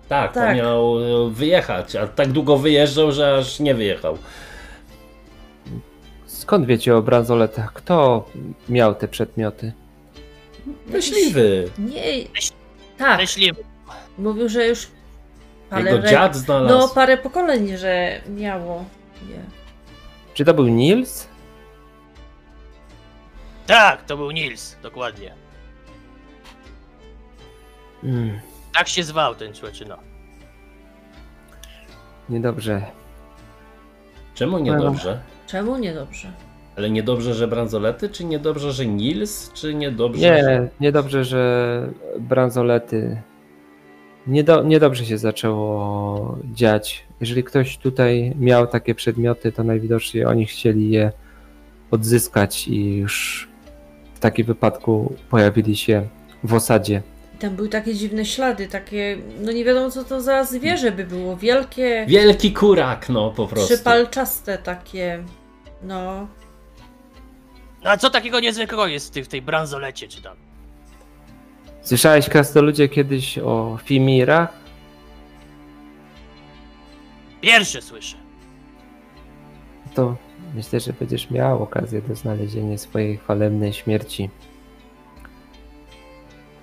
[0.10, 0.50] Tak, Tak.
[0.50, 4.18] on miał e, wyjechać, a tak długo wyjeżdżał, że aż nie wyjechał.
[6.26, 7.74] Skąd wiecie o bransoletach?
[7.74, 8.26] Kto
[8.70, 9.72] miał te przedmioty?
[10.88, 11.72] Myśliwy.
[11.78, 12.02] Nie.
[12.98, 13.64] Tak, Myśliwy.
[14.18, 14.88] mówił, że już
[15.70, 16.78] parę, Jego re- dziad znalazł.
[16.78, 18.86] no, parę pokoleń, że miało.
[19.30, 19.42] Nie.
[20.34, 21.28] Czy to był Nils?
[23.68, 25.34] Tak, to był Nils, dokładnie.
[28.02, 28.40] Hmm,
[28.74, 29.98] Tak się zwał ten człeczyna.
[32.30, 32.82] niedobrze.
[34.36, 35.20] Czemu niedobrze?
[35.48, 36.32] Czemu niedobrze?
[36.78, 40.44] Ale niedobrze, że bransolety, czy niedobrze, że Nils, czy niedobrze, że...
[40.62, 43.22] Nie, niedobrze, że bransolety.
[44.28, 47.06] Niedo, niedobrze się zaczęło dziać.
[47.20, 51.12] Jeżeli ktoś tutaj miał takie przedmioty, to najwidoczniej oni chcieli je
[51.92, 53.48] odzyskać i już
[54.14, 56.08] w takim wypadku pojawili się
[56.44, 57.02] w osadzie.
[57.40, 61.38] Tam były takie dziwne ślady, takie, no nie wiadomo co to za zwierzę by było.
[61.38, 63.74] Wielkie, Wielki kurak, no po prostu.
[63.74, 65.24] przypalczaste takie.
[65.84, 66.28] No.
[67.84, 70.38] No a co takiego niezwykłego jest w, tej- w tej bransolecie, czy tam?
[71.82, 74.54] Słyszałeś, krasnoludzie, kiedyś o Fimirach?
[77.42, 78.16] Pierwsze słyszę.
[79.94, 80.16] To
[80.56, 84.30] myślę, że będziesz miał okazję do znalezienia swojej chwalebnej śmierci.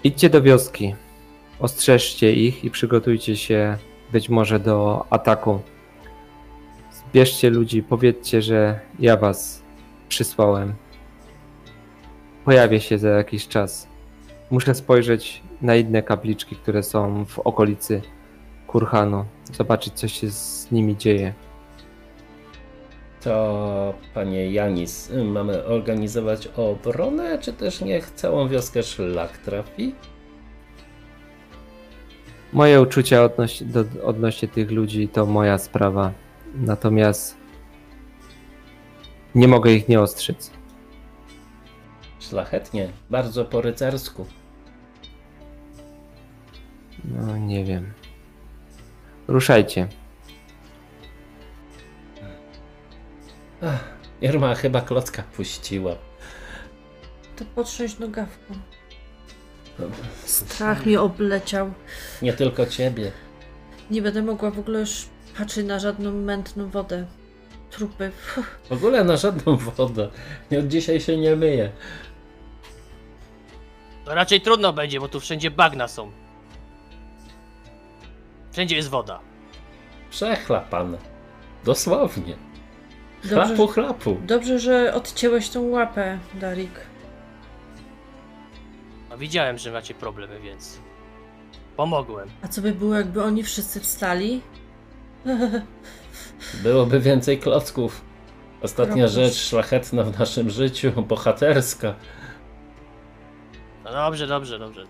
[0.05, 0.95] Idźcie do wioski,
[1.61, 3.79] ostrzeżcie ich i przygotujcie się
[4.13, 5.61] być może do ataku.
[6.93, 9.63] Zbierzcie ludzi, powiedzcie, że ja was
[10.09, 10.75] przysłałem.
[12.45, 13.89] Pojawię się za jakiś czas.
[14.51, 18.03] Muszę spojrzeć na inne kapliczki, które są w okolicy
[18.67, 19.25] Kurhanu.
[19.53, 21.35] Zobaczyć, co się z nimi dzieje.
[23.23, 29.95] To, panie Janis, mamy organizować obronę, czy też niech całą wioskę szlak trafi?
[32.53, 36.13] Moje uczucia odnośnie, do, odnośnie tych ludzi to moja sprawa.
[36.55, 37.37] Natomiast
[39.35, 40.51] nie mogę ich nie ostrzec.
[42.35, 44.27] Szlachetnie, bardzo po rycersku.
[47.05, 47.93] No nie wiem.
[49.29, 49.89] Ruszajcie.
[53.63, 53.85] Ach,
[54.21, 55.95] Irma chyba klocka puściła.
[57.37, 58.55] To potrząść nogawką.
[60.25, 61.73] Strach mnie obleciał.
[62.23, 63.13] Nie tylko ciebie.
[63.91, 65.07] Nie będę mogła w ogóle już
[65.39, 67.07] patrzeć na żadną mętną wodę.
[67.71, 68.11] Trupy.
[68.69, 70.09] W ogóle na żadną wodę.
[70.51, 71.73] Nie od dzisiaj się nie myję.
[74.05, 76.11] To raczej trudno będzie, bo tu wszędzie bagna są.
[78.53, 79.21] Wszędzie jest woda.
[80.11, 80.99] Przechlapane.
[81.65, 82.37] Dosłownie.
[83.25, 84.17] Dobrze, Chlapu, chlapu.
[84.27, 86.71] dobrze, że odcięłeś tą łapę, Darik.
[89.11, 90.79] No widziałem, że macie problemy, więc
[91.77, 92.29] pomogłem.
[92.43, 94.41] A co by było, jakby oni wszyscy wstali?
[96.63, 98.01] Byłoby więcej klocków.
[98.63, 101.95] Ostatnia rzecz szlachetna w naszym życiu, bohaterska.
[103.85, 104.85] No dobrze, dobrze, dobrze.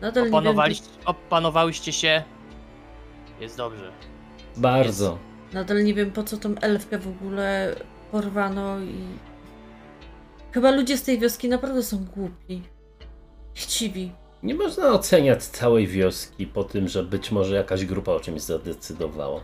[0.00, 0.12] No.
[0.12, 2.22] Wiem, Opanowaliście, opanowałyście się.
[3.40, 3.92] Jest dobrze.
[4.56, 5.18] Bardzo.
[5.52, 7.74] nadal nie wiem po co tą elfkę w ogóle
[8.12, 8.94] porwano i...
[10.52, 12.62] Chyba ludzie z tej wioski naprawdę są głupi.
[13.54, 14.12] Chciwi.
[14.42, 19.40] Nie można oceniać całej wioski po tym, że być może jakaś grupa o czymś zadecydowała.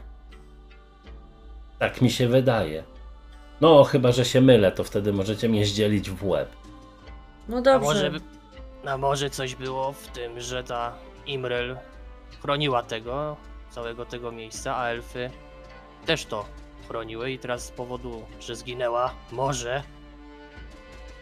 [1.79, 2.85] Tak mi się wydaje.
[3.61, 6.49] No, chyba że się mylę, to wtedy możecie mnie zdzielić w łeb.
[7.49, 7.89] No A dobrze.
[7.89, 8.21] może, by-
[8.87, 10.95] a może coś było w tym, że ta
[11.27, 11.79] Imrel
[12.43, 13.37] chroniła tego,
[13.71, 15.31] całego tego miejsca, a elfy
[16.07, 16.45] też to
[16.89, 19.83] chroniły i teraz z powodu, że zginęła, może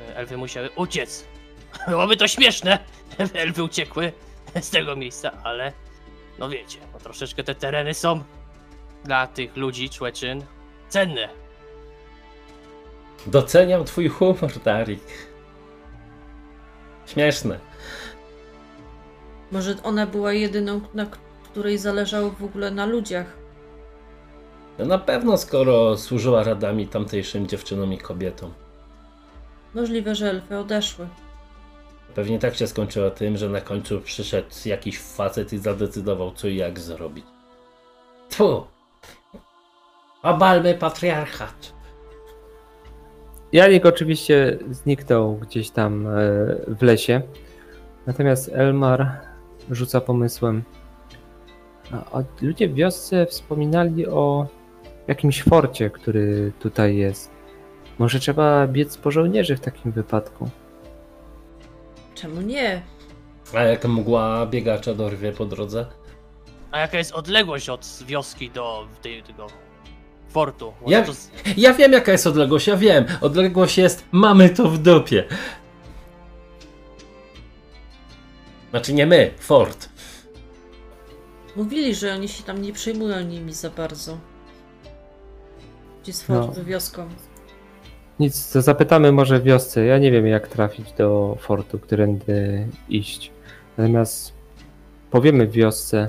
[0.00, 1.26] e, elfy musiały uciec.
[1.88, 2.78] Byłoby to śmieszne,
[3.34, 4.12] elfy uciekły
[4.60, 5.72] z tego miejsca, ale
[6.38, 8.24] no wiecie, no troszeczkę te tereny są
[9.04, 10.44] dla tych ludzi, człeczyn,
[10.88, 11.28] cenne.
[13.26, 15.25] Doceniam twój humor, Darik.
[17.06, 17.58] Śmieszne.
[19.52, 21.06] Może ona była jedyną, na
[21.44, 23.26] której zależało w ogóle na ludziach.
[24.78, 28.52] No na pewno, skoro służyła radami tamtejszym dziewczynom i kobietom.
[29.74, 31.08] Możliwe, że elfy odeszły.
[32.14, 36.56] Pewnie tak się skończyło tym, że na końcu przyszedł jakiś facet i zadecydował, co i
[36.56, 37.24] jak zrobić.
[38.36, 38.66] Tu!
[40.22, 41.75] Obalmy patriarchat!
[43.52, 46.10] Janik oczywiście zniknął gdzieś tam e,
[46.68, 47.22] w lesie.
[48.06, 49.20] Natomiast Elmar
[49.70, 50.62] rzuca pomysłem.
[51.92, 54.46] A, a ludzie w wiosce wspominali o
[55.06, 57.30] jakimś forcie, który tutaj jest.
[57.98, 60.50] Może trzeba biec po żołnierzy w takim wypadku.
[62.14, 62.82] Czemu nie?
[63.54, 65.86] A jak mgła biegacza dorwie po drodze?
[66.70, 69.46] A jaka jest odległość od wioski do tej, tego
[71.06, 73.04] to z- Ja wiem jaka jest odległość, ja wiem.
[73.20, 75.24] Odległość jest, mamy to w dupie.
[78.70, 79.88] Znaczy nie my, fort.
[81.56, 84.18] Mówili, że oni się tam nie przejmują nimi za bardzo.
[86.02, 86.42] Gdzie z No.
[86.46, 87.08] fortu wioską.
[88.20, 89.84] Nic, to zapytamy może wiosce.
[89.84, 93.30] Ja nie wiem, jak trafić do fortu, którędy iść.
[93.78, 94.32] Natomiast
[95.10, 96.06] powiemy wiosce,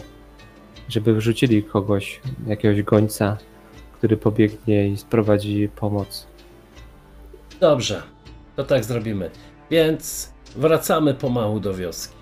[0.89, 3.37] żeby wrzucili kogoś, jakiegoś gońca,
[3.97, 6.27] który pobiegnie i sprowadzi pomoc.
[7.59, 8.01] Dobrze,
[8.55, 9.31] to tak zrobimy.
[9.71, 12.16] Więc wracamy pomału do wioski.